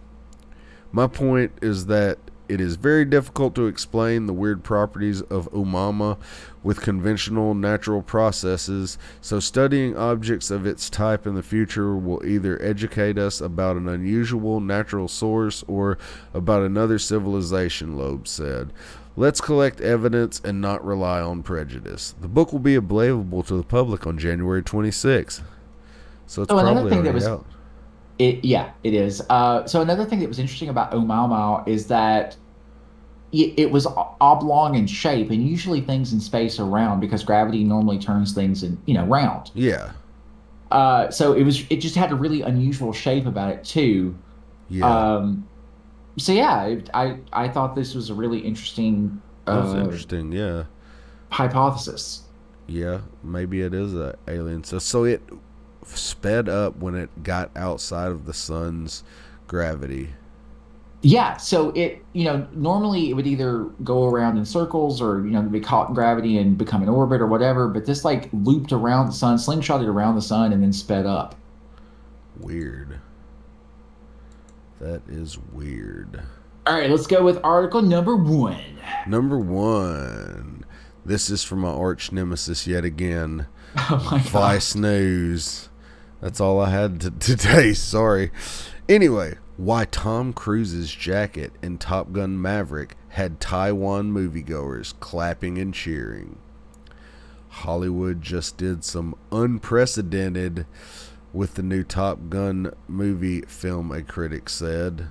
[0.94, 2.18] My point is that
[2.50, 6.18] it is very difficult to explain the weird properties of umama
[6.64, 12.62] with conventional natural processes, so studying objects of its type in the future will either
[12.62, 15.98] educate us about an unusual natural source or
[16.34, 18.74] about another civilization, Loeb said.
[19.16, 22.16] Let's collect evidence and not rely on prejudice.
[22.20, 25.42] The book will be available to the public on January 26th.
[26.26, 27.46] So it's Oh, probably thing that already was- out.
[28.20, 29.22] It yeah, it is.
[29.30, 32.38] Uh, so another thing that was interesting about Oumuamua is that
[33.32, 33.88] it, it was
[34.22, 38.64] oblong in shape, and usually things in space are round because gravity normally turns things
[38.64, 39.52] in you know round.
[39.54, 39.94] Yeah.
[40.72, 44.18] Uh, so it was it just had a really unusual shape about it too.
[44.70, 45.16] Yeah.
[45.16, 45.50] Um,
[46.18, 50.32] so yeah, I I thought this was a really interesting that was uh, interesting.
[50.32, 50.66] Yeah.
[51.32, 52.24] hypothesis.
[52.68, 54.64] Yeah, maybe it is a alien.
[54.64, 55.22] So so it
[55.98, 59.04] sped up when it got outside of the sun's
[59.48, 60.10] gravity.
[61.02, 65.32] Yeah, so it you know normally it would either go around in circles or you
[65.32, 68.74] know be caught in gravity and become an orbit or whatever, but this like looped
[68.74, 71.36] around the sun, slingshotted around the sun, and then sped up.
[72.38, 73.00] Weird.
[74.82, 76.22] That is weird.
[76.68, 78.80] All right, let's go with article number one.
[79.08, 80.66] Number one.
[81.06, 83.48] This is from my arch nemesis yet again.
[83.76, 84.30] Oh my god!
[84.30, 85.69] Vice News.
[86.22, 87.74] That's all I had to today.
[87.74, 88.32] Sorry.
[88.88, 96.38] Anyway, why Tom Cruise's jacket in Top Gun Maverick had Taiwan moviegoers clapping and cheering.
[97.50, 100.66] Hollywood just did some unprecedented
[101.34, 105.08] with the new Top Gun movie film, a critic said.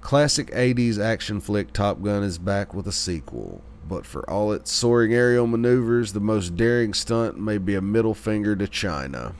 [0.00, 4.70] Classic 80s action flick Top Gun is back with a sequel, but for all its
[4.70, 9.34] soaring aerial maneuvers, the most daring stunt may be a middle finger to China.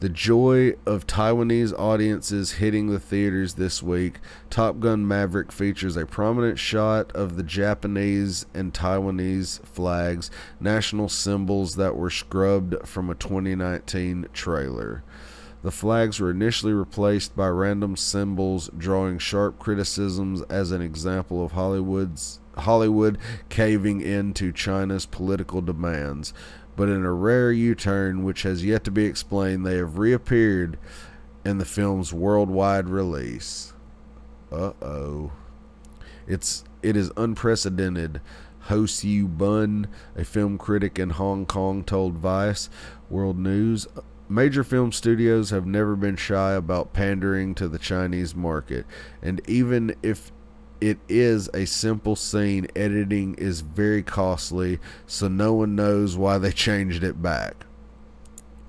[0.00, 6.06] The joy of Taiwanese audiences hitting the theaters this week, Top Gun Maverick features a
[6.06, 13.14] prominent shot of the Japanese and Taiwanese flags, national symbols that were scrubbed from a
[13.14, 15.04] 2019 trailer.
[15.62, 21.52] The flags were initially replaced by random symbols, drawing sharp criticisms as an example of
[21.52, 23.18] Hollywood's Hollywood
[23.48, 26.32] caving in to China's political demands.
[26.76, 30.78] But in a rare U-turn which has yet to be explained, they have reappeared
[31.44, 33.72] in the film's worldwide release.
[34.52, 35.32] Uh-oh.
[36.26, 38.20] It's it is unprecedented.
[38.64, 42.70] Ho Siu Bun, a film critic in Hong Kong, told Vice
[43.08, 43.86] World News
[44.30, 48.86] Major film studios have never been shy about pandering to the Chinese market,
[49.20, 50.30] and even if
[50.80, 56.52] it is a simple scene, editing is very costly, so no one knows why they
[56.52, 57.66] changed it back.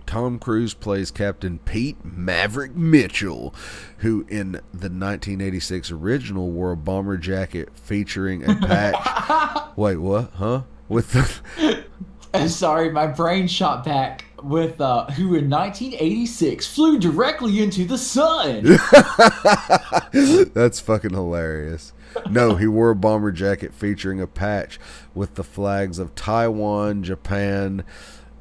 [0.06, 3.56] Tom Cruise plays Captain Pete Maverick Mitchell,
[4.00, 9.71] who in the 1986 original wore a bomber jacket featuring a patch.
[9.78, 10.32] Wait, what?
[10.34, 10.63] Huh?
[10.89, 11.86] With the
[12.50, 18.63] Sorry, my brain shot back with uh, who in 1986 flew directly into the sun.
[20.54, 21.93] That's fucking hilarious.
[22.30, 24.80] No, he wore a bomber jacket featuring a patch
[25.13, 27.84] with the flags of Taiwan, Japan,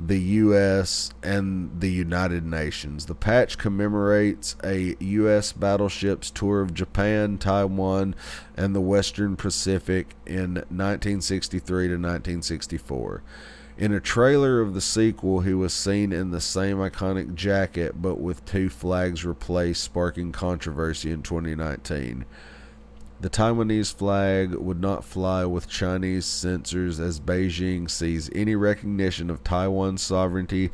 [0.06, 3.06] the U.S., and the United Nations.
[3.06, 5.52] The patch commemorates a U.S.
[5.52, 8.14] battleship's tour of Japan, Taiwan,
[8.56, 13.22] and the Western Pacific in 1963 to 1964.
[13.80, 18.20] In a trailer of the sequel, he was seen in the same iconic jacket but
[18.20, 22.26] with two flags replaced, sparking controversy in 2019.
[23.20, 29.44] The Taiwanese flag would not fly with Chinese censors as Beijing sees any recognition of
[29.44, 30.70] Taiwan's sovereignty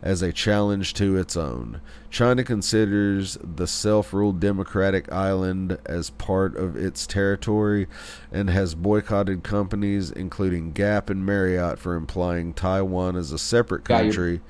[0.00, 1.82] as a challenge to its own.
[2.08, 7.86] China considers the self ruled democratic island as part of its territory
[8.32, 13.96] and has boycotted companies, including Gap and Marriott, for implying Taiwan as a separate Yeah,
[14.00, 14.40] you're- country.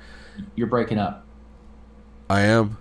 [0.55, 1.25] You're breaking up.
[2.29, 2.77] I am?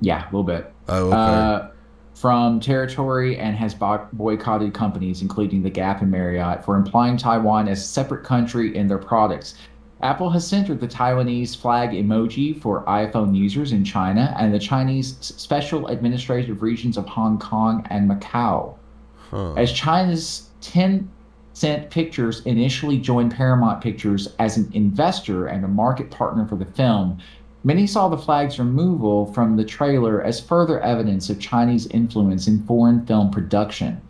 [0.00, 0.72] Yeah, a little bit.
[0.88, 1.16] Oh, okay.
[1.16, 1.68] Uh,
[2.16, 7.82] from territory and has boycotted companies, including the Gap and Marriott, for implying Taiwan as
[7.82, 9.54] a separate country in their products.
[10.00, 15.16] Apple has centered the Taiwanese flag emoji for iPhone users in China and the Chinese
[15.20, 18.74] special administrative regions of Hong Kong and Macau.
[19.30, 19.52] huh.
[19.52, 21.10] As China's 10
[21.52, 26.66] Cent Pictures initially joined Paramount Pictures as an investor and a market partner for the
[26.66, 27.18] film,
[27.66, 32.64] many saw the flag's removal from the trailer as further evidence of Chinese influence in
[32.64, 34.00] foreign film production.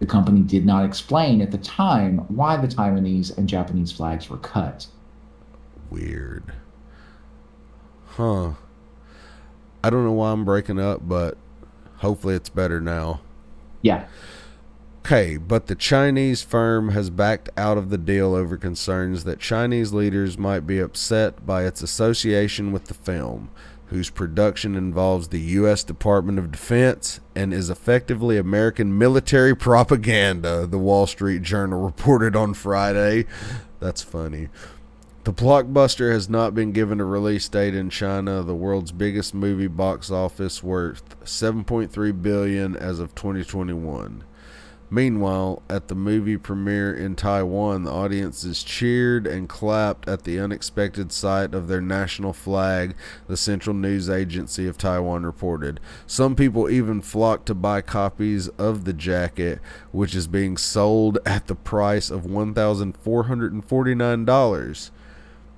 [0.00, 4.36] The company did not explain at the time why the Taiwanese and Japanese flags were
[4.36, 4.86] cut.
[5.88, 6.52] Weird.
[8.08, 8.52] Huh.
[9.82, 11.38] I don't know why I'm breaking up, but
[11.96, 13.22] hopefully it's better now.
[13.80, 14.04] Yeah.
[15.06, 19.92] Okay, but the Chinese firm has backed out of the deal over concerns that Chinese
[19.92, 23.48] leaders might be upset by its association with the film,
[23.86, 25.84] whose production involves the U.S.
[25.84, 32.52] Department of Defense and is effectively American military propaganda, the Wall Street Journal reported on
[32.52, 33.26] Friday.
[33.78, 34.48] That's funny.
[35.22, 39.68] The blockbuster has not been given a release date in China, the world's biggest movie
[39.68, 44.24] box office worth 7.3 billion as of 2021.
[44.88, 51.10] Meanwhile, at the movie premiere in Taiwan, the audiences cheered and clapped at the unexpected
[51.10, 52.94] sight of their national flag,
[53.26, 55.80] the Central News Agency of Taiwan reported.
[56.06, 59.58] Some people even flocked to buy copies of the jacket,
[59.90, 64.90] which is being sold at the price of $1,449.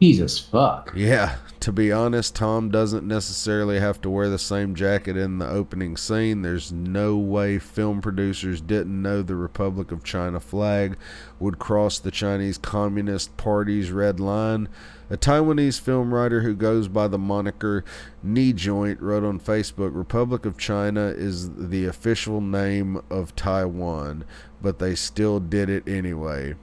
[0.01, 0.93] Jesus fuck.
[0.95, 5.49] Yeah, to be honest, Tom doesn't necessarily have to wear the same jacket in the
[5.49, 6.43] opening scene.
[6.43, 10.97] There's no way film producers didn't know the Republic of China flag
[11.41, 14.69] would cross the Chinese Communist Party's red line.
[15.11, 17.85] A Taiwanese film writer who goes by the moniker
[18.23, 24.25] Knee Joint wrote on Facebook Republic of China is the official name of Taiwan,
[24.63, 26.55] but they still did it anyway.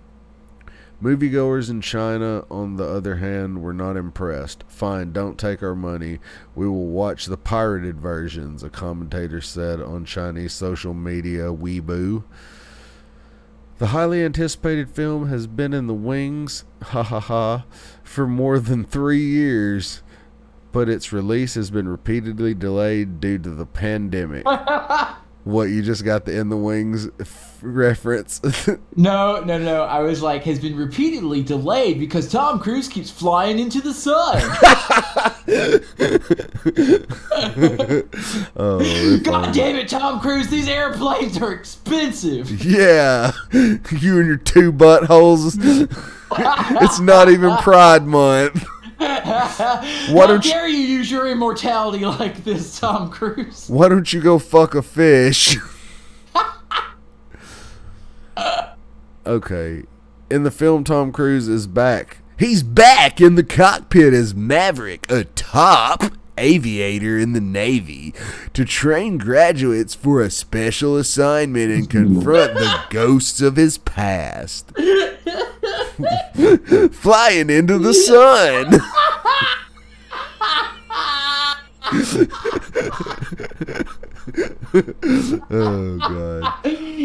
[1.01, 4.63] Moviegoers in China, on the other hand, were not impressed.
[4.67, 6.19] Fine, don't take our money.
[6.55, 12.23] We will watch the pirated versions, a commentator said on Chinese social media Weibo.
[13.77, 17.65] The highly anticipated film has been in the wings, ha ha ha,
[18.01, 20.01] for more than three years,
[20.71, 24.45] but its release has been repeatedly delayed due to the pandemic.
[25.43, 27.10] what, you just got the in the wings
[27.65, 28.41] reference?
[28.97, 29.84] No, no, no.
[29.84, 34.38] I was like, has been repeatedly delayed because Tom Cruise keeps flying into the sun.
[38.56, 42.63] oh, God damn it, Tom Cruise, these airplanes are expensive.
[42.63, 45.58] Yeah, you and your two buttholes.
[46.82, 48.65] it's not even Pride Month.
[48.97, 53.67] How don't you- dare you use your immortality like this, Tom Cruise?
[53.69, 55.58] Why don't you go fuck a fish?
[59.26, 59.84] Okay.
[60.30, 62.20] In the film, Tom Cruise is back.
[62.38, 66.04] He's back in the cockpit as Maverick, a top
[66.38, 68.14] aviator in the Navy,
[68.54, 74.74] to train graduates for a special assignment and confront the ghosts of his past.
[76.92, 78.82] Flying into the sun.
[85.52, 86.54] oh god.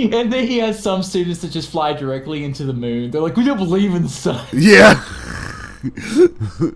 [0.13, 3.11] And then he has some students that just fly directly into the moon.
[3.11, 4.47] They're like, we don't believe in the sun.
[4.53, 5.03] Yeah.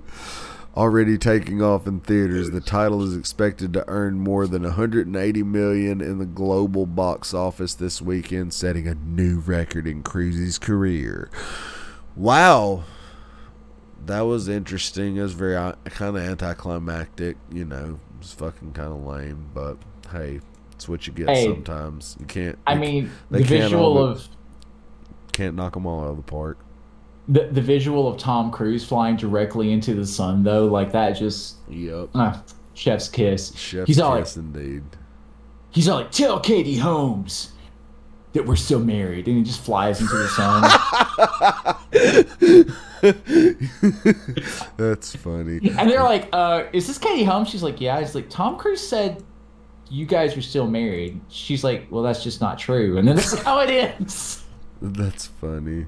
[0.77, 6.01] Already taking off in theaters, the title is expected to earn more than 180 million
[6.01, 11.31] in the global box office this weekend, setting a new record in Cruise's career.
[12.17, 12.85] Wow.
[14.05, 15.17] That was interesting.
[15.17, 18.01] It was very uh, kind of anticlimactic, you know.
[18.17, 19.79] It was fucking kind of lame, but
[20.11, 20.41] hey,
[20.77, 21.45] it's what you get Hey.
[21.45, 22.17] sometimes.
[22.21, 24.27] You can't I mean, the visual of
[25.33, 26.59] can't knock them all out of the park.
[27.29, 31.57] the, the visual of Tom Cruise flying directly into the sun, though, like that just
[31.69, 32.11] Yep.
[32.15, 32.43] ah,
[32.75, 33.55] chef's kiss.
[33.57, 34.83] Chef's he's all like, kiss indeed.
[35.71, 37.53] he's all like, tell Katie Holmes
[38.33, 40.65] that we're still married, and he just flies into the sun.
[44.77, 45.61] That's funny.
[45.79, 47.49] and they're like, uh, is this Katie Holmes?
[47.49, 48.01] She's like, yeah.
[48.01, 49.23] He's like, Tom Cruise said
[49.95, 51.21] you guys are still married.
[51.29, 52.99] She's like, well, that's just not true.
[52.99, 54.43] And then that's how oh, it ends.
[54.83, 55.87] That's funny.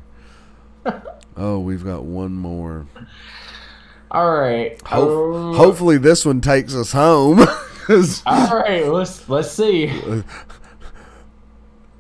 [1.37, 2.87] oh, we've got one more.
[4.11, 4.81] All right.
[4.87, 7.41] Ho- Oh, uh, hopefully, this one takes us home.
[8.27, 9.93] all right, Let's let's see.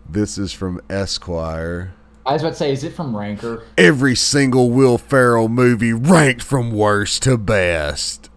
[0.09, 1.93] this is from Esquire.
[2.25, 3.65] I was about to say, is it from Ranker?
[3.77, 8.31] Every single Will Ferrell movie ranked from worst to best.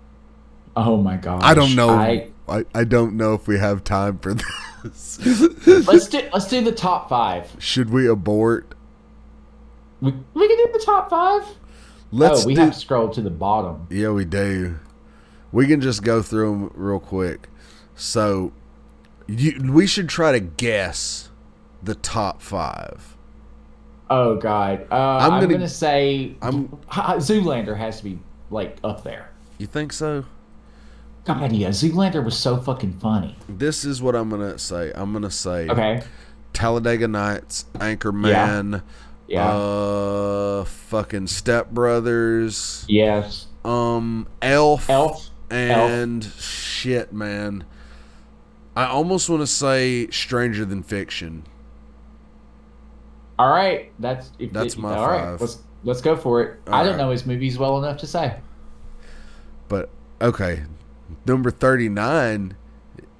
[0.76, 1.44] Oh my god!
[1.44, 1.92] I don't know.
[1.92, 4.34] I, I, I don't know if we have time for
[4.84, 5.20] this.
[5.88, 7.56] let's do let's do the top five.
[7.60, 8.74] Should we abort?
[10.02, 11.44] We, we can do the top five.
[12.12, 12.62] Let's oh, we do.
[12.62, 13.88] have to scroll to the bottom.
[13.90, 14.80] Yeah, we do.
[15.52, 17.50] We can just go through them real quick.
[17.96, 18.54] So,
[19.28, 21.30] you, we should try to guess
[21.84, 23.18] the top five.
[24.10, 24.88] Oh God.
[24.92, 28.20] Uh, I'm I'm, gonna- gonna, say I'm- Zoolander has to be
[28.50, 29.32] like up there.
[29.58, 30.26] You think so?
[31.30, 33.36] God, yeah, Zoolander was so fucking funny.
[33.48, 34.92] This is what I'm gonna say.
[34.96, 36.02] I'm gonna say Okay.
[36.54, 38.82] Talladega Nights, Anchorman,
[39.28, 39.48] Yeah.
[39.48, 43.46] uh, fucking Step Brothers, yes.
[43.64, 45.30] um, Elf, Elf.
[45.52, 47.64] and shit, man.
[48.76, 51.44] I almost want to say Stranger Than Fiction.
[53.38, 53.92] All right.
[54.00, 55.42] That's if That's my all right, five.
[55.42, 56.60] Let's let's go for it.
[56.68, 58.38] All I don't know his movies well enough to say.
[59.68, 59.90] But
[60.22, 60.64] okay,
[61.26, 62.56] number thirty nine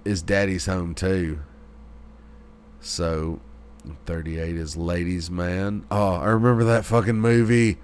[0.06, 1.40] is Daddy's Home too.
[2.80, 3.40] So
[4.06, 5.86] thirty eight is Ladies Man.
[5.92, 7.78] Oh, I remember that fucking movie.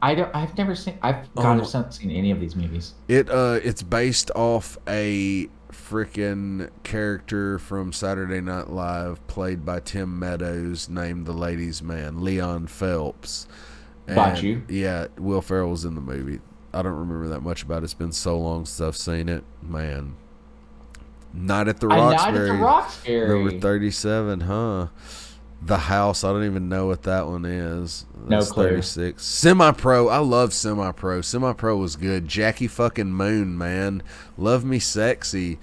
[0.00, 0.34] I don't.
[0.34, 0.98] I've never seen.
[1.02, 2.94] I've God, I've not seen any of these movies.
[3.08, 10.18] It uh, it's based off a freaking character from Saturday Night Live, played by Tim
[10.18, 13.48] Meadows, named the Ladies Man, Leon Phelps.
[14.06, 14.62] Got you.
[14.68, 16.40] Yeah, Will Ferrell was in the movie.
[16.72, 17.84] I don't remember that much about it.
[17.84, 19.44] It's been so long since I've seen it.
[19.62, 20.16] Man.
[21.32, 22.48] Night at the I Night at Roxbury.
[22.48, 23.44] the Roxbury.
[23.44, 24.86] Number 37, huh?
[25.60, 26.24] The House.
[26.24, 28.06] I don't even know what that one is.
[28.26, 28.68] No That's clue.
[28.68, 29.24] 36.
[29.24, 30.08] Semi Pro.
[30.08, 31.20] I love Semi Pro.
[31.20, 32.28] Semi Pro was good.
[32.28, 34.02] Jackie fucking Moon, man.
[34.36, 35.58] Love Me Sexy.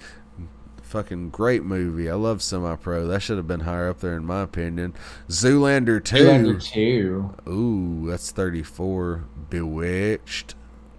[0.82, 2.08] Fucking great movie.
[2.08, 3.06] I love Semi Pro.
[3.08, 4.94] That should have been higher up there, in my opinion.
[5.28, 6.16] Zoolander 2.
[6.16, 7.34] Zoolander two.
[7.50, 9.24] Ooh, that's 34.
[9.50, 10.54] Bewitched,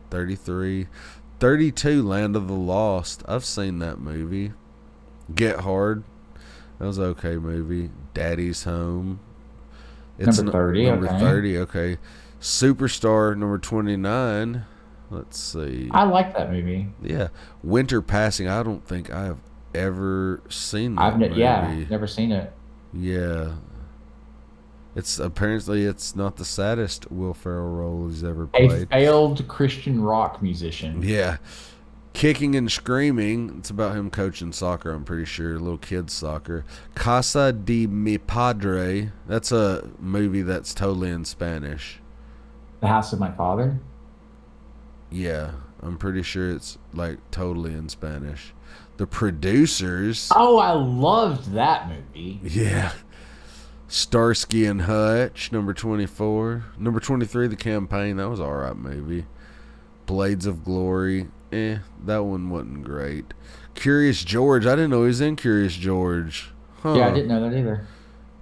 [0.10, 0.88] 33.
[1.40, 3.24] 32, Land of the Lost.
[3.28, 4.54] I've seen that movie.
[5.34, 6.04] Get Hard.
[6.80, 7.90] That was an okay movie.
[8.14, 9.20] Daddy's Home.
[10.20, 11.20] Number n- 30, Number okay.
[11.20, 11.98] 30, okay.
[12.42, 14.66] Superstar, number 29.
[15.10, 15.90] Let's see.
[15.92, 16.88] I like that movie.
[17.04, 17.28] yeah.
[17.64, 18.48] Winter Passing.
[18.48, 19.38] I don't think I have
[19.76, 21.42] ever seen that I've ne- movie.
[21.42, 22.52] yeah, never seen it.
[22.94, 23.54] Yeah.
[24.98, 28.72] It's apparently it's not the saddest Will Ferrell role he's ever played.
[28.72, 31.04] A failed Christian rock musician.
[31.04, 31.38] Yeah.
[32.14, 33.58] Kicking and Screaming.
[33.60, 35.60] It's about him coaching soccer, I'm pretty sure.
[35.60, 36.66] Little kids soccer.
[36.96, 39.12] Casa de mi Padre.
[39.28, 42.00] That's a movie that's totally in Spanish.
[42.80, 43.80] The House of My Father.
[45.12, 45.52] Yeah.
[45.84, 48.52] I'm pretty sure it's like totally in Spanish.
[48.98, 50.32] The producers.
[50.36, 52.40] Oh, I loved that movie.
[52.42, 52.94] Yeah.
[53.88, 56.66] Starsky and Hutch, number 24.
[56.78, 58.18] Number 23, The Campaign.
[58.18, 59.26] That was alright movie.
[60.06, 61.28] Blades of Glory.
[61.52, 63.34] Eh, that one wasn't great.
[63.76, 64.66] Curious George.
[64.66, 66.52] I didn't know he was in Curious George.
[66.82, 66.94] Huh.
[66.96, 67.88] Yeah, I didn't know that either.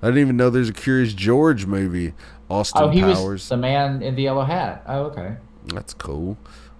[0.02, 2.14] I didn't even know there's a Curious George movie.
[2.50, 3.20] Austin Oh, he Powers.
[3.24, 4.84] was the man in the yellow hat.
[4.88, 5.38] Oh, okay.
[5.68, 6.38] That's cool.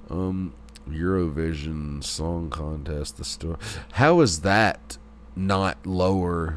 [0.09, 0.53] Um,
[0.89, 3.18] Eurovision Song Contest.
[3.18, 3.57] The story.
[3.93, 4.97] How is that
[5.36, 6.55] not lower?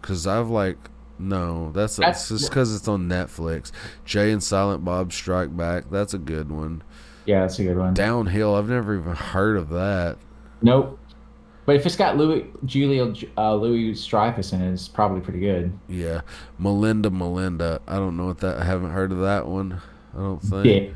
[0.00, 0.76] Because I've like
[1.18, 1.70] no.
[1.72, 3.72] That's, That's- just because it's on Netflix.
[4.04, 5.90] Jay and Silent Bob Strike Back.
[5.90, 6.82] That's a good one.
[7.26, 7.94] Yeah, that's a good one.
[7.94, 8.54] Downhill.
[8.54, 10.16] I've never even heard of that.
[10.62, 10.98] Nope.
[11.66, 15.78] But if it's got Louis Julia uh, Louis Dreyfus in it, it's probably pretty good.
[15.86, 16.22] Yeah,
[16.58, 17.82] Melinda Melinda.
[17.86, 18.56] I don't know what that.
[18.56, 19.82] I haven't heard of that one.
[20.14, 20.64] I don't think.
[20.64, 20.94] Yeah.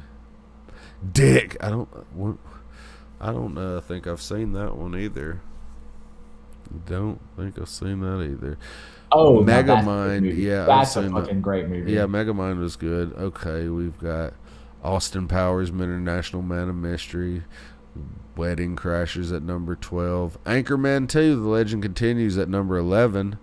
[1.13, 1.59] Dick.
[1.61, 1.91] I don't.
[2.17, 2.37] What,
[3.21, 5.43] I don't uh, think I've seen that one either.
[6.87, 8.57] Don't think I've seen that either.
[9.15, 11.21] Oh, now that's a good Megamind, yeah, that's a seen that.
[11.23, 11.93] fucking great movie.
[11.93, 13.13] Yeah, Megamind was good.
[13.15, 14.35] Okay, we've got
[14.83, 17.43] Austin Powers, International Man of Mystery,
[18.37, 23.39] Wedding Crashers at number twelve, Anchorman Two: The Legend Continues at number eleven.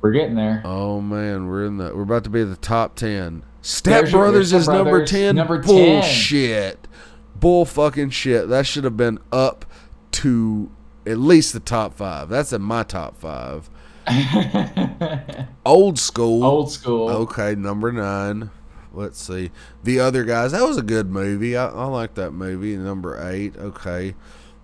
[0.00, 0.62] we're getting there.
[0.64, 3.42] Oh man, we're in the we're about to be at the top ten.
[3.62, 5.36] Step There's Brothers is number ten.
[5.36, 5.66] number 10.
[5.66, 6.88] Bullshit.
[7.36, 8.48] Bull fucking shit.
[8.48, 9.66] That should have been up
[10.12, 10.70] to
[11.06, 12.28] at least the top five.
[12.28, 13.68] That's in my top five.
[15.66, 16.44] Old school.
[16.44, 17.08] Old school.
[17.10, 18.50] Okay, number nine.
[18.92, 19.50] Let's see.
[19.84, 20.52] The other guys.
[20.52, 21.56] That was a good movie.
[21.56, 22.76] I, I like that movie.
[22.76, 23.56] Number eight.
[23.56, 24.14] Okay.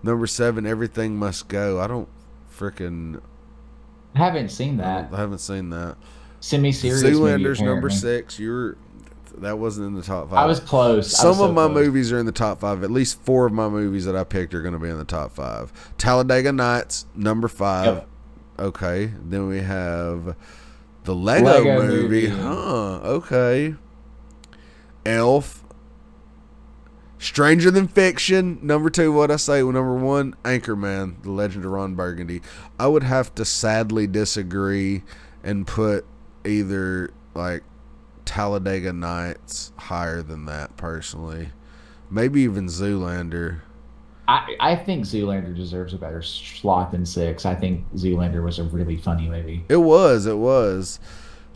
[0.03, 0.65] Number seven.
[0.65, 1.79] Everything must go.
[1.79, 2.09] I don't
[2.53, 3.21] freaking.
[4.15, 5.09] I haven't seen that.
[5.11, 5.95] don't- I haven't seen that.
[6.39, 8.37] Semi-serious movie, Zoolander's number six.
[8.39, 8.77] You're
[9.39, 10.37] that wasn't in the top five.
[10.39, 11.11] I was close.
[11.15, 11.85] Some was so of my close.
[11.85, 12.83] movies are in the top five.
[12.83, 15.03] At least four of my movies that I picked are going to be in the
[15.05, 15.71] top five.
[15.97, 17.85] Talladega Nights, number five.
[17.85, 18.09] Yep.
[18.59, 19.11] Okay.
[19.21, 20.35] Then we have
[21.03, 22.27] the Lego, Lego movie.
[22.27, 22.41] movie.
[22.41, 22.99] Huh.
[23.03, 23.75] Okay.
[25.05, 25.63] Elf.
[27.19, 28.59] Stranger Than Fiction.
[28.61, 29.63] Number two, what I say?
[29.63, 32.41] Well, number one, Anchorman, The Legend of Ron Burgundy.
[32.79, 35.03] I would have to sadly disagree
[35.43, 36.05] and put
[36.45, 37.63] either like
[38.25, 41.49] Talladega Nights higher than that personally.
[42.09, 43.61] Maybe even Zoolander.
[44.27, 47.45] I, I think Zoolander deserves a better slot than six.
[47.45, 49.63] I think Zoolander was a really funny movie.
[49.69, 50.99] It was, it was.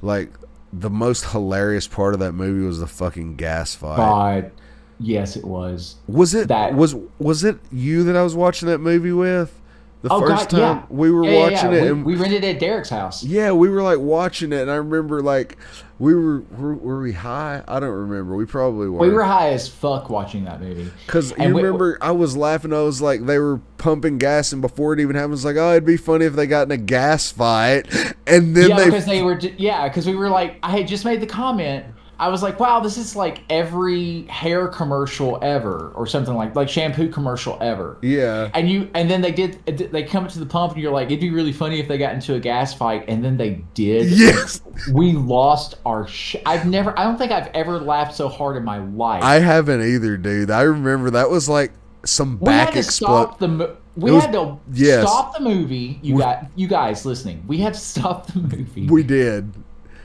[0.02, 0.32] Like
[0.74, 3.98] the most hilarious part of that movie was the fucking gas fight.
[3.98, 4.52] God,
[5.00, 5.96] yes, it was.
[6.08, 9.58] Was it That- was was it you that I was watching that movie with?
[10.02, 10.84] The Oh first God, time yeah.
[10.90, 11.78] we were Yeah, yeah, watching yeah.
[11.78, 13.24] it We, and we rented it at Derek's house.
[13.24, 15.58] yeah, we were like watching it and I remember like
[16.02, 17.64] we were were, were we high?
[17.68, 18.36] I don't remember.
[18.36, 18.97] We probably were.
[18.97, 20.91] We were high as fuck watching that movie.
[21.06, 22.74] Cause you we- remember, I was laughing.
[22.74, 25.72] I was like, they were pumping gas, and before it even happened, it's like, oh,
[25.74, 27.88] it'd be funny if they got in a gas fight,
[28.26, 29.38] and then yeah, they, because they were.
[29.39, 31.86] Yeah, because we were like, I had just made the comment.
[32.22, 36.70] I was like, wow, this is like every hair commercial ever, or something like like
[36.70, 37.98] shampoo commercial ever.
[38.04, 39.66] yeah, And you, and then they did.
[39.66, 42.14] They come to the pump, and you're like, it'd be really funny if they got
[42.14, 44.12] into a gas fight, and then they did.
[44.12, 44.62] yes,
[44.94, 46.08] We lost our.
[46.08, 46.98] Sh- I've never.
[46.98, 49.24] I don't think I've ever laughed so hard in my life.
[49.24, 50.52] I haven't either, dude.
[50.52, 51.72] I remember that was like
[52.06, 53.24] some we had back to explode.
[53.36, 53.76] stop the.
[53.98, 55.02] We was- had to yes.
[55.10, 56.00] stop the movie.
[56.04, 57.44] You We- got you guys listening.
[57.48, 58.88] We had to stop the movie.
[58.88, 59.52] We did.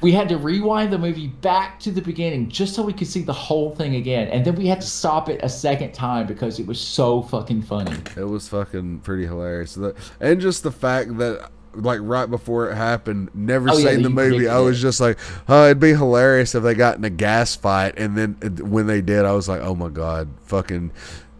[0.00, 3.22] We had to rewind the movie back to the beginning just so we could see
[3.22, 6.58] the whole thing again and then we had to stop it a second time because
[6.60, 9.78] it was so fucking funny It was fucking pretty hilarious.
[10.20, 14.10] And just the fact that, like, right before it happened, never Oh, yeah, seen the
[14.10, 14.82] movie, I was it.
[14.82, 15.18] just like,
[15.48, 17.98] oh, it'd be hilarious if they got in a gas fight.
[17.98, 18.34] And then
[18.70, 20.90] when they did, I was like, oh my God, fucking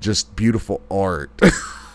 [0.00, 1.30] just beautiful art.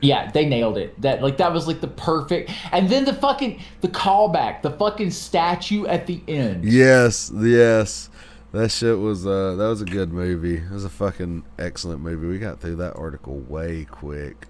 [0.00, 3.60] yeah they nailed it that like that was like the perfect and then the fucking
[3.80, 8.10] the callback the fucking statue at the end yes, yes.
[8.50, 10.56] That shit was, uh, that was a good movie.
[10.56, 12.26] It was a fucking excellent movie.
[12.26, 14.46] We got through that article way quick.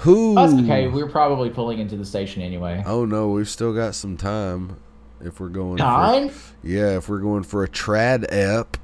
[0.00, 0.34] Who?
[0.34, 4.16] that's okay we're probably pulling into the station anyway Oh no, we've still got some
[4.16, 4.76] time.
[5.22, 6.30] If we're going for, time
[6.62, 8.76] yeah, if we're going for a trad ep,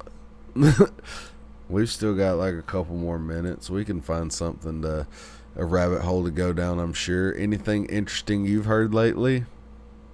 [1.69, 3.69] we've still got like a couple more minutes.
[3.69, 5.05] We can find something to
[5.55, 6.79] a rabbit hole to go down.
[6.79, 7.35] I'm sure.
[7.35, 9.45] Anything interesting you've heard lately?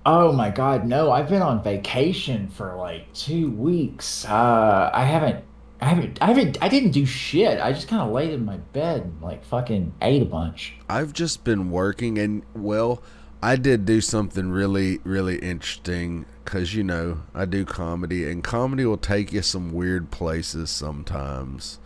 [0.06, 5.44] oh my god no i've been on vacation for like two weeks uh i haven't
[5.82, 7.60] I haven't, I haven't, I didn't do shit.
[7.60, 10.74] I just kind of laid in my bed and like fucking ate a bunch.
[10.90, 13.02] I've just been working, and well,
[13.42, 18.86] I did do something really, really interesting because you know I do comedy, and comedy
[18.86, 21.80] will take you some weird places sometimes.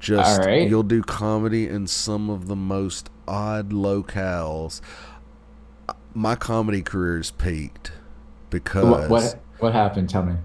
[0.00, 0.68] Just right.
[0.68, 4.80] you'll do comedy in some of the most odd locales.
[6.14, 7.92] My comedy career is peaked
[8.48, 10.08] because What, what, what happened?
[10.08, 10.36] Tell me.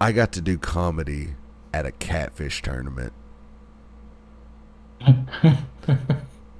[0.00, 1.34] I got to do comedy
[1.72, 3.12] at a catfish tournament.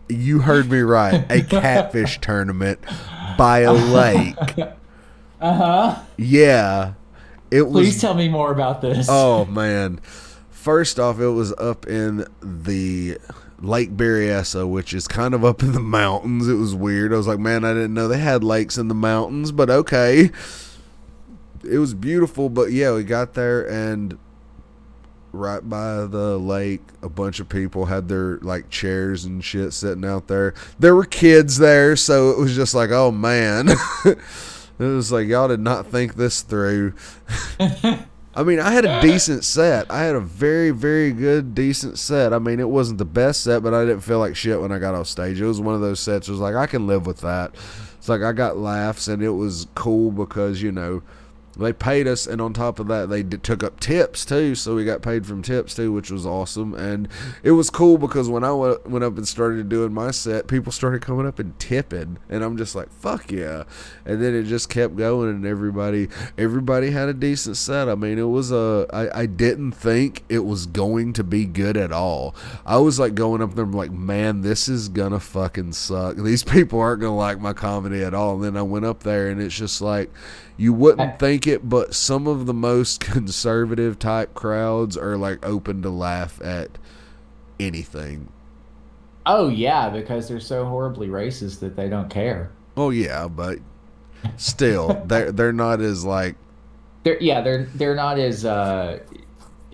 [0.08, 1.24] You heard me right.
[1.30, 2.80] A catfish tournament
[3.36, 4.58] by a lake.
[5.40, 6.02] Uh huh.
[6.16, 6.94] Yeah.
[7.50, 9.06] It was Please tell me more about this.
[9.10, 10.00] Oh man.
[10.68, 13.16] First off, it was up in the
[13.58, 16.46] Lake Berryessa, which is kind of up in the mountains.
[16.46, 17.10] It was weird.
[17.10, 20.30] I was like, man, I didn't know they had lakes in the mountains, but okay.
[21.64, 24.18] It was beautiful, but yeah, we got there and
[25.32, 30.04] right by the lake, a bunch of people had their like chairs and shit sitting
[30.04, 30.52] out there.
[30.78, 33.70] There were kids there, so it was just like, oh man.
[34.04, 34.18] it
[34.78, 36.92] was like y'all did not think this through.
[38.38, 39.90] I mean, I had a decent set.
[39.90, 42.32] I had a very, very good, decent set.
[42.32, 44.78] I mean, it wasn't the best set, but I didn't feel like shit when I
[44.78, 45.40] got off stage.
[45.40, 46.28] It was one of those sets.
[46.28, 47.52] It was like I can live with that.
[47.98, 51.02] It's like I got laughs, and it was cool because you know
[51.58, 54.54] they paid us, and on top of that, they did, took up tips too.
[54.54, 56.72] So we got paid from tips too, which was awesome.
[56.74, 57.08] And
[57.42, 61.02] it was cool because when I went, up and started doing my set, people started
[61.02, 63.64] coming up and tipping, and I'm just like, "Fuck yeah!"
[64.04, 67.88] And then it just kept going, and everybody, everybody had a decent set.
[67.88, 68.86] I mean, it was a.
[68.92, 72.34] I, I didn't think it was going to be good at all.
[72.66, 76.16] I was like going up there, like, "Man, this is gonna fucking suck.
[76.16, 79.28] These people aren't gonna like my comedy at all." And then I went up there,
[79.28, 80.10] and it's just like
[80.58, 85.80] you wouldn't think it, but some of the most conservative type crowds are like open
[85.82, 86.68] to laugh at
[87.58, 88.28] anything.
[89.24, 92.50] Oh yeah, because they're so horribly racist that they don't care.
[92.76, 93.58] Oh yeah, but
[94.36, 96.36] still, they're they're not as like
[97.04, 98.98] They're yeah, they're they're not as uh,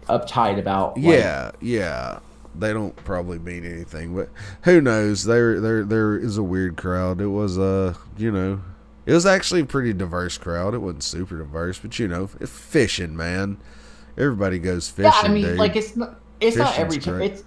[0.09, 0.97] uptight about.
[0.97, 2.19] like- yeah yeah.
[2.57, 4.29] They don't probably mean anything, but
[4.63, 5.25] who knows?
[5.25, 7.21] There there there is a weird crowd.
[7.21, 8.61] It was uh you know.
[9.07, 10.75] It was actually a pretty diverse crowd.
[10.75, 13.59] It wasn't super diverse, but you know, it's fishing, man.
[14.17, 15.13] Everybody goes fishing.
[15.13, 15.29] yeah.
[15.29, 15.59] I mean, dude.
[15.59, 17.21] like it's not it's not every time.
[17.21, 17.45] It's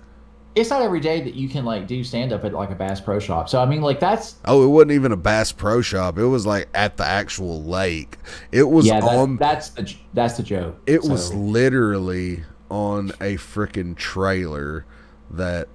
[0.56, 3.00] it's not every day that you can like do stand up at like a Bass
[3.00, 3.48] Pro Shop.
[3.48, 6.18] So I mean, like that's Oh, it wasn't even a Bass Pro Shop.
[6.18, 8.18] It was like at the actual lake.
[8.52, 9.38] It was yeah, that, on.
[9.38, 10.80] that's the that's the joke.
[10.86, 14.86] it was literally on a freaking trailer
[15.32, 15.68] that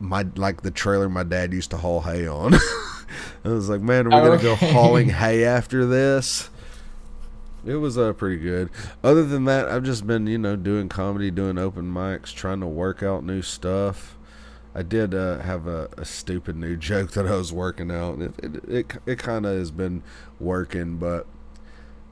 [0.00, 2.54] my like the trailer my dad used to haul hay on.
[3.44, 6.50] I was like, man, are we gonna go hauling hay after this?
[7.66, 8.70] It was uh, pretty good.
[9.02, 12.66] Other than that, I've just been, you know, doing comedy, doing open mics, trying to
[12.66, 14.16] work out new stuff.
[14.74, 18.20] I did uh, have a, a stupid new joke that I was working out.
[18.20, 20.02] It it it, it kind of has been
[20.38, 21.26] working, but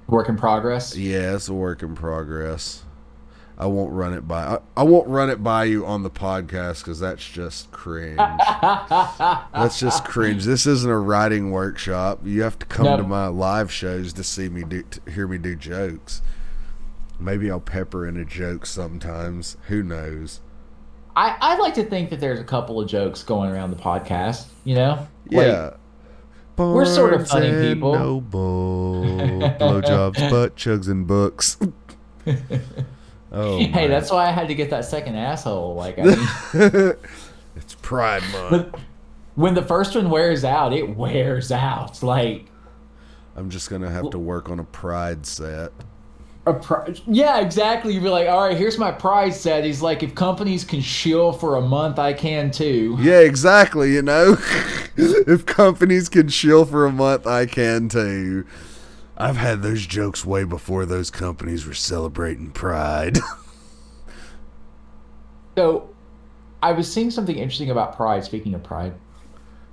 [0.09, 0.97] work in progress.
[0.97, 2.83] yeah, it's a work in progress.
[3.59, 4.43] I won't run it by.
[4.45, 8.17] I, I won't run it by you on the podcast because that's just cringe.
[8.19, 10.45] that's just cringe.
[10.45, 12.21] This isn't a writing workshop.
[12.25, 12.97] You have to come No.
[12.99, 16.21] to my live shows to see me do, to hear me do jokes.
[17.19, 19.57] Maybe I'll pepper in a joke sometimes.
[19.69, 20.41] Who knows?
[21.17, 24.49] I I like to think that there's a couple of jokes going around the podcast.
[24.65, 25.71] You know, Like, Yeah.
[26.59, 27.95] we're sort of funny and people.
[27.95, 29.03] Noble,
[29.59, 31.57] blowjobs, butt chugs, and books.
[33.33, 33.91] Oh, hey, man.
[33.91, 35.75] that's why I had to get that second asshole.
[35.75, 36.29] Like, I mean,
[37.57, 38.51] it's Pride Month.
[38.73, 38.81] but
[39.35, 42.03] when the first one wears out, it wears out.
[42.03, 42.47] Like,
[43.37, 45.73] I'm just gonna have to work on a Pride set.
[46.47, 47.93] a pri- yeah, exactly.
[47.93, 49.65] You'd be like, all right, here's my pride set.
[49.65, 52.97] He's like, if companies can shill for a month, I can too.
[53.01, 53.93] Yeah, exactly.
[53.93, 54.37] You know,
[54.97, 58.47] if companies can shill for a month, I can too.
[59.17, 63.19] I've had those jokes way before those companies were celebrating Pride.
[65.57, 65.89] So,
[66.63, 68.25] I was seeing something interesting about pride.
[68.25, 68.93] Speaking of pride,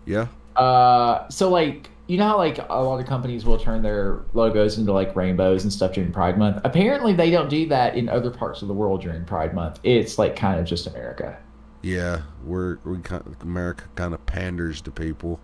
[0.06, 0.28] yeah.
[0.56, 4.78] uh, so like, you know how like a lot of companies will turn their logos
[4.78, 6.62] into like rainbows and stuff during Pride Month.
[6.64, 9.80] Apparently, they don't do that in other parts of the world during Pride Month.
[9.84, 11.38] It's like kind of just America.
[11.82, 15.42] Yeah, we're we kind of, America kind of panders to people,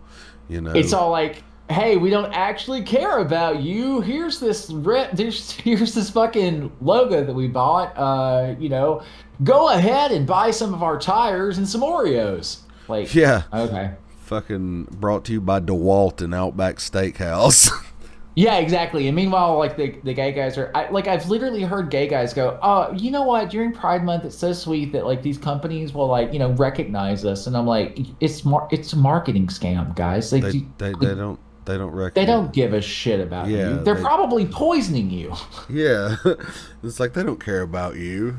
[0.47, 0.71] you know.
[0.71, 4.01] It's all like, hey, we don't actually care about you.
[4.01, 4.67] Here's this.
[4.69, 7.93] There's here's this fucking logo that we bought.
[7.97, 9.03] Uh, you know,
[9.43, 12.59] go ahead and buy some of our tires and some Oreos.
[12.87, 13.91] Like, yeah, okay,
[14.21, 17.69] fucking brought to you by DeWalt and Outback Steakhouse.
[18.35, 19.05] yeah, exactly.
[19.07, 22.33] And meanwhile, like the the gay guys are, I, like, I've literally heard gay guys
[22.33, 23.51] go, oh, you know what?
[23.51, 27.23] During Pride Month, it's so sweet that like these companies will like you know recognize
[27.25, 30.33] us, and I'm like, it's mar- it's a marketing scam, guys.
[30.33, 31.39] Like, they, you- they they don't
[31.69, 32.25] they don't recognize.
[32.25, 33.83] they don't give a shit about Yeah, you.
[33.83, 35.33] They're they- probably poisoning you.
[35.69, 36.15] Yeah,
[36.83, 38.37] it's like they don't care about you.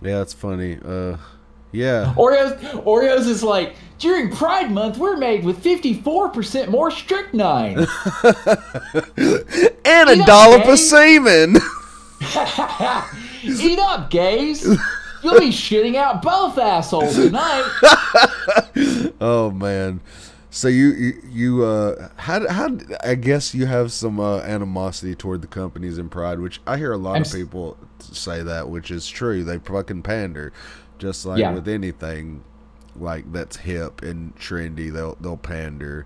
[0.00, 0.78] Yeah, that's funny.
[0.84, 1.16] Uh,
[1.72, 2.14] yeah.
[2.16, 7.78] Oreos Oreos is like during Pride Month we're made with 54% more strychnine.
[9.84, 10.72] and a know, dollop Dave?
[10.72, 11.56] of semen.
[13.44, 14.64] Eat up, gays.
[15.22, 17.64] You'll be shitting out both assholes tonight.
[19.20, 20.00] oh man.
[20.54, 25.40] So you you, you uh how how I guess you have some uh, animosity toward
[25.40, 28.68] the companies in Pride, which I hear a lot I'm of s- people say that,
[28.68, 29.44] which is true.
[29.44, 30.52] They fucking pander,
[30.98, 31.54] just like Yeah.
[31.54, 32.44] with anything
[32.94, 34.92] like that's hip and trendy.
[34.92, 36.04] They'll they'll pander,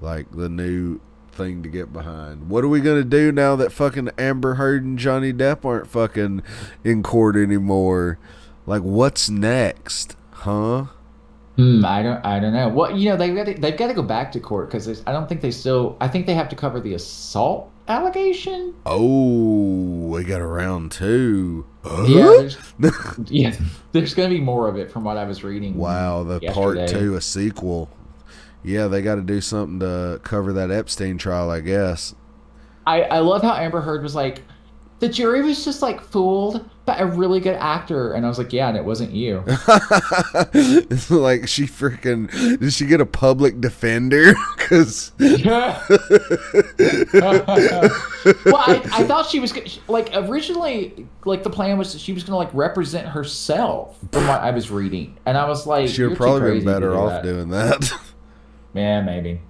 [0.00, 1.00] like the new
[1.30, 2.48] thing to get behind.
[2.48, 6.42] What are we gonna do now that fucking Amber Heard and Johnny Depp aren't fucking
[6.84, 8.18] in court anymore?
[8.66, 10.86] Like, what's next, huh?
[11.58, 12.68] Hmm, I don't I don't know.
[12.68, 15.12] Well, you know they've got to, they've got to go back to court because I
[15.12, 15.96] don't think they still.
[16.00, 18.74] I think they have to cover the assault allegation.
[18.86, 21.66] Oh, we got a round two.
[22.06, 22.48] Yeah,
[22.78, 23.56] there's, yeah,
[23.90, 25.74] there's going to be more of it from what I was reading.
[25.74, 27.90] wow, the part two, a sequel.
[28.62, 32.14] Yeah, they got to do something to cover that Epstein trial, I guess.
[32.86, 34.42] I, I love how Amber Heard was like,
[34.98, 38.68] the jury was just like fooled a really good actor, and I was like, yeah,
[38.68, 39.38] and it wasn't you.
[39.46, 39.56] like
[41.48, 42.30] she freaking
[42.60, 44.34] did she get a public defender?
[44.58, 45.82] Because well,
[48.58, 49.54] I, I thought she was
[49.88, 54.42] like originally like the plan was that she was gonna like represent herself from what
[54.42, 57.10] I was reading, and I was like, she "You're would probably been better do off
[57.10, 57.90] that." doing that.
[58.74, 59.40] Yeah, maybe.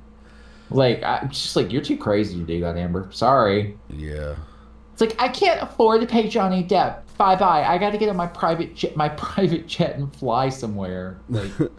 [0.71, 3.09] Like I just like you're too crazy to do that, Amber.
[3.11, 3.77] Sorry.
[3.91, 4.37] yeah.
[4.93, 7.01] It's like I can't afford to pay Johnny Depp.
[7.19, 7.65] Bye bye.
[7.65, 11.19] I got to get on my private jet, my private jet, and fly somewhere.
[11.29, 11.51] Like,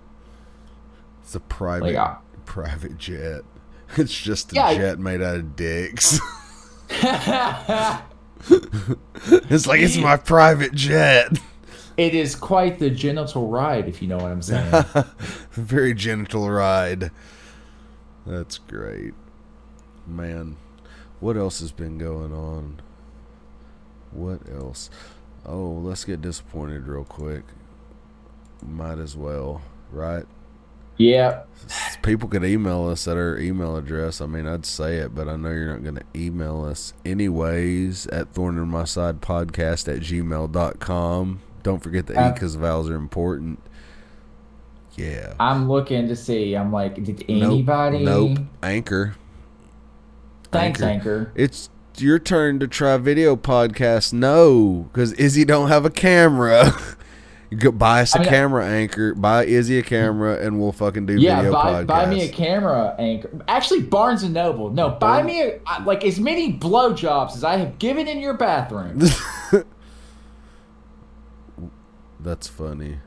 [1.23, 3.41] It's a private Like, private jet.
[3.97, 6.19] It's just a Yeah, jet made out of dicks.
[8.51, 11.37] it's like it's my private jet.
[11.97, 14.85] it is quite the genital ride, if you know what I'm saying.
[15.51, 17.09] Very genital ride.
[18.27, 19.13] That's great.
[20.05, 20.57] Man,
[21.19, 22.81] what else has been going on?
[24.11, 24.89] What else?
[25.45, 27.43] Oh, let's get disappointed real quick.
[28.65, 29.61] Might as well,
[29.91, 30.25] right?
[30.97, 31.43] yeah.
[32.03, 34.19] People could email us at our email address.
[34.21, 38.07] I mean, I'd say it, but I know you're not going to email us anyways
[38.07, 41.39] at thorn in my side podcast at gmail.com.
[41.63, 43.59] Don't forget the E Uh, because vowels are important.
[44.95, 45.33] Yeah.
[45.39, 46.53] I'm looking to see.
[46.55, 47.43] I'm like, did Nope.
[47.51, 48.03] anybody?
[48.03, 48.39] Nope.
[48.61, 49.15] Anchor.
[50.51, 51.19] Thanks, Anchor.
[51.19, 51.31] Anchor.
[51.35, 51.69] It's
[52.01, 54.13] your turn to try video podcast.
[54.13, 56.71] No, because Izzy don't have a camera.
[57.57, 59.15] go buy us a I mean, camera anchor.
[59.15, 61.87] Buy Izzy a camera, and we'll fucking do Yeah, video buy, podcasts.
[61.87, 63.29] buy me a camera anchor.
[63.47, 64.69] Actually, Barnes and Noble.
[64.69, 69.01] No, buy me a, like as many blowjobs as I have given in your bathroom.
[72.19, 72.99] That's funny.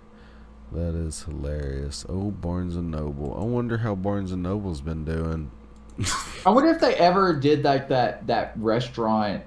[0.73, 2.07] That is hilarious.
[2.09, 3.37] Oh, Barnes and Noble.
[3.39, 5.51] I wonder how Barnes and Noble's been doing.
[6.47, 9.45] I wonder if they ever did like that that restaurant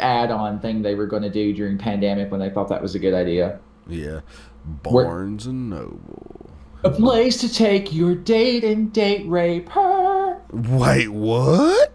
[0.00, 2.98] add-on thing they were going to do during pandemic when they thought that was a
[2.98, 3.58] good idea.
[3.88, 4.20] Yeah,
[4.84, 6.50] Where- Barnes and Noble.
[6.84, 10.40] A place to take your date and date rape her.
[10.52, 11.92] Wait, what?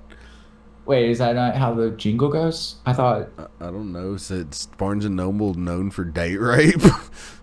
[0.86, 2.76] Wait, is that not how the jingle goes?
[2.86, 3.30] I thought.
[3.38, 4.18] I, I don't know.
[4.18, 6.82] So it's Barnes and Noble known for date rape.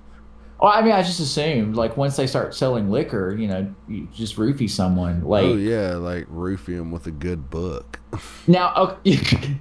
[0.61, 4.07] Well, I mean, I just assumed like once they start selling liquor, you know, you
[4.13, 5.25] just roofie someone.
[5.25, 7.99] Like oh yeah, like roofie them with a good book.
[8.47, 9.57] now, okay.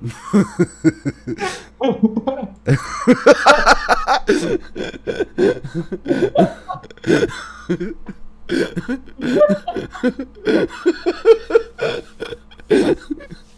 [1.82, 2.54] Oh,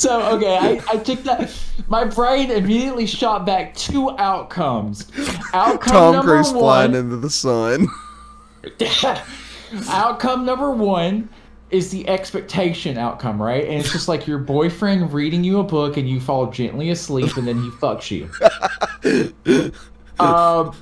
[0.00, 1.54] So okay, I, I took that.
[1.88, 5.12] My brain immediately shot back two outcomes.
[5.52, 7.00] Outcome Tom number Cruise flying one.
[7.00, 7.86] into the sun.
[9.90, 11.28] outcome number one
[11.70, 13.64] is the expectation outcome, right?
[13.64, 17.36] And it's just like your boyfriend reading you a book and you fall gently asleep
[17.36, 19.70] and then he fucks you.
[20.20, 20.76] Um,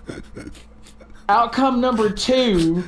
[1.29, 2.85] outcome number two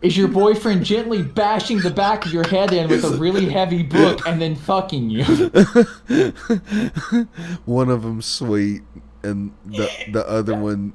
[0.00, 3.82] is your boyfriend gently bashing the back of your head in with a really heavy
[3.82, 5.24] book and then fucking you.
[7.64, 8.82] one of them sweet,
[9.22, 10.92] and the the other one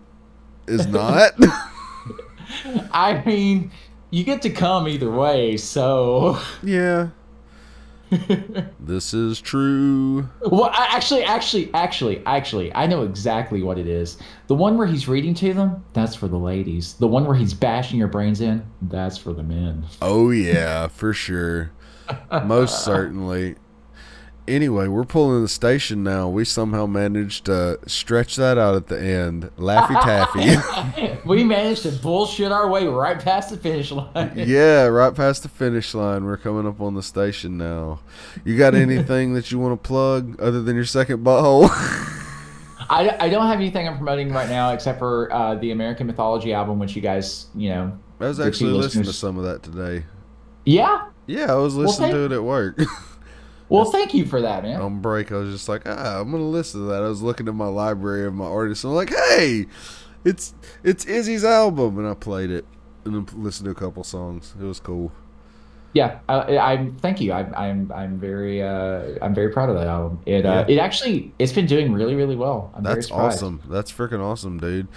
[0.67, 1.33] is not.
[2.91, 3.71] I mean,
[4.09, 6.39] you get to come either way, so.
[6.63, 7.09] yeah.
[8.79, 10.27] this is true.
[10.41, 14.17] Well, I, actually, actually, actually, actually, I know exactly what it is.
[14.47, 16.93] The one where he's reading to them, that's for the ladies.
[16.95, 19.85] The one where he's bashing your brains in, that's for the men.
[20.01, 21.71] Oh yeah, for sure.
[22.45, 23.55] Most certainly.
[24.49, 26.27] Anyway, we're pulling the station now.
[26.27, 29.51] We somehow managed to stretch that out at the end.
[29.57, 31.19] Laffy Taffy.
[31.23, 34.33] we managed to bullshit our way right past the finish line.
[34.35, 36.25] yeah, right past the finish line.
[36.25, 37.99] We're coming up on the station now.
[38.43, 41.69] You got anything that you want to plug other than your second butthole?
[42.91, 46.53] I, I don't have anything I'm promoting right now except for uh, the American Mythology
[46.53, 47.99] album, which you guys, you know.
[48.19, 50.05] I was actually listening to some of that today.
[50.65, 51.05] Yeah.
[51.27, 52.79] Yeah, I was listening thank- to it at work.
[53.69, 54.81] Well, thank you for that, man.
[54.81, 57.03] on break, I was just like, ah, I'm gonna listen to that.
[57.03, 59.67] I was looking at my library of my artists, and I'm like, hey,
[60.25, 60.53] it's
[60.83, 62.65] it's Izzy's album, and I played it
[63.05, 64.53] and listened to a couple songs.
[64.59, 65.11] It was cool.
[65.93, 67.31] Yeah, I, I thank you.
[67.31, 70.21] I, I'm I'm very uh, I'm very proud of that album.
[70.25, 72.71] It uh, it actually it's been doing really really well.
[72.75, 73.61] I'm That's awesome.
[73.67, 74.87] That's freaking awesome, dude.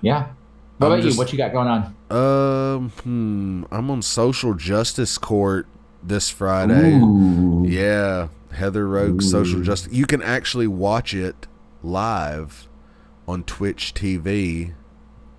[0.00, 0.30] Yeah.
[0.78, 1.18] What I'm about just- you?
[1.18, 1.94] What you got going on?
[2.10, 5.66] Um, hmm, I'm on social justice court
[6.02, 6.94] this Friday.
[6.94, 7.64] Ooh.
[7.66, 9.92] Yeah, Heather Rogue Social Justice.
[9.92, 11.46] You can actually watch it
[11.82, 12.68] live
[13.26, 14.74] on Twitch TV.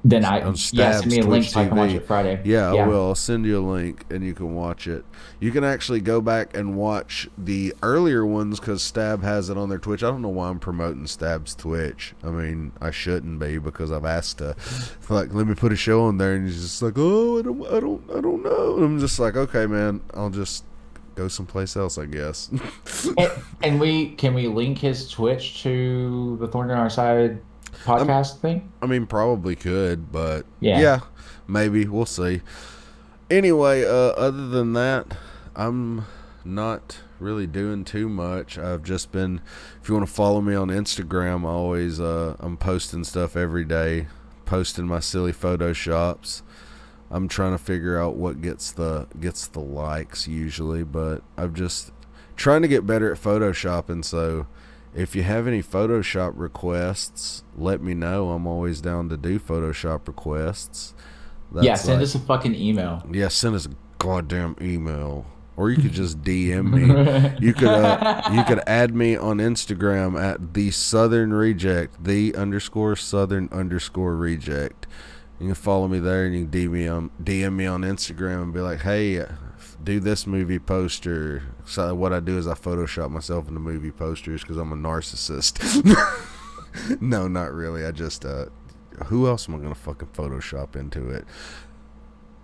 [0.06, 2.42] Then I on yeah, send me a link so I can watch it Friday.
[2.44, 3.08] Yeah, I will.
[3.08, 5.06] I'll send you a link and you can watch it.
[5.40, 9.70] You can actually go back and watch the earlier ones because Stab has it on
[9.70, 10.04] their Twitch.
[10.04, 12.16] I don't know why I'm promoting Stab's Twitch.
[12.22, 14.58] I mean, I shouldn't be because I've asked to,
[15.10, 17.66] like, let me put a show on there, and he's just like, oh, I don't,
[17.68, 18.76] I don't, I don't know.
[18.76, 20.66] And I'm just like, okay, man, I'll just
[21.16, 22.52] go someplace else, I guess.
[23.18, 23.32] And,
[23.62, 27.42] and we can we link his Twitch to the Thorn in Our Side
[27.86, 28.72] podcast thing?
[28.82, 30.80] I mean, probably could, but Yeah.
[30.80, 31.00] yeah,
[31.48, 32.42] maybe we'll see.
[33.30, 35.18] Anyway, uh, other than that,
[35.56, 36.06] I'm
[36.46, 38.58] not really doing too much.
[38.58, 39.42] I've just been.
[39.82, 43.64] If you want to follow me on Instagram, I always uh, I'm posting stuff every
[43.64, 44.08] day,
[44.46, 46.42] posting my silly photoshops.
[47.10, 51.92] I'm trying to figure out what gets the gets the likes usually, but I'm just
[52.36, 54.04] trying to get better at photoshopping.
[54.04, 54.48] So
[54.96, 58.32] if you have any Photoshop requests, let me know.
[58.32, 60.94] I'm always down to do Photoshop requests.
[61.52, 63.04] That's yeah, send like, us a fucking email.
[63.12, 65.26] Yeah, send us a goddamn email.
[65.56, 67.36] Or you could just DM me.
[67.46, 72.96] you could uh, you could add me on Instagram at the Southern Reject, the underscore
[72.96, 74.88] Southern underscore Reject.
[75.40, 78.44] You can follow me there, and you can DM me on DM me on Instagram
[78.44, 79.26] and be like, "Hey,
[79.84, 84.42] do this movie poster." So what I do is I Photoshop myself into movie posters
[84.42, 85.60] because I'm a narcissist.
[87.02, 87.86] no, not really.
[87.86, 88.46] I just uh,
[89.06, 91.26] who else am I gonna fucking Photoshop into it?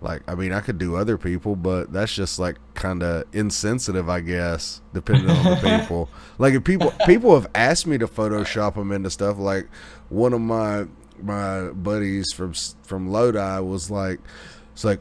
[0.02, 4.08] Like, I mean, I could do other people, but that's just like kind of insensitive,
[4.08, 6.08] I guess, depending on the people.
[6.38, 9.68] Like, if people people have asked me to Photoshop them into stuff, like
[10.08, 10.86] one of my
[11.22, 14.20] my buddies from from Lodi was like,
[14.72, 15.00] it's like,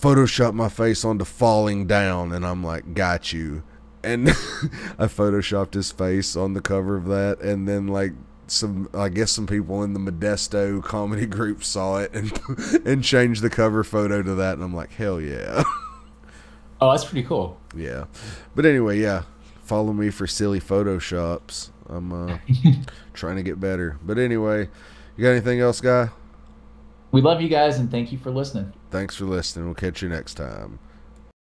[0.00, 3.62] Photoshop my face onto falling down, and I'm like, got you.
[4.04, 4.28] And
[4.98, 8.12] I photoshopped his face on the cover of that, and then like
[8.46, 12.32] some I guess some people in the Modesto comedy group saw it and
[12.86, 15.64] and changed the cover photo to that and I'm like hell yeah.
[16.78, 17.58] Oh, that's pretty cool.
[17.74, 18.04] Yeah.
[18.54, 19.22] But anyway, yeah.
[19.62, 21.70] Follow me for silly photoshops.
[21.88, 22.38] I'm uh
[23.14, 23.98] trying to get better.
[24.04, 24.68] But anyway,
[25.16, 26.10] you got anything else, guy?
[27.12, 28.72] We love you guys and thank you for listening.
[28.90, 29.66] Thanks for listening.
[29.66, 30.78] We'll catch you next time.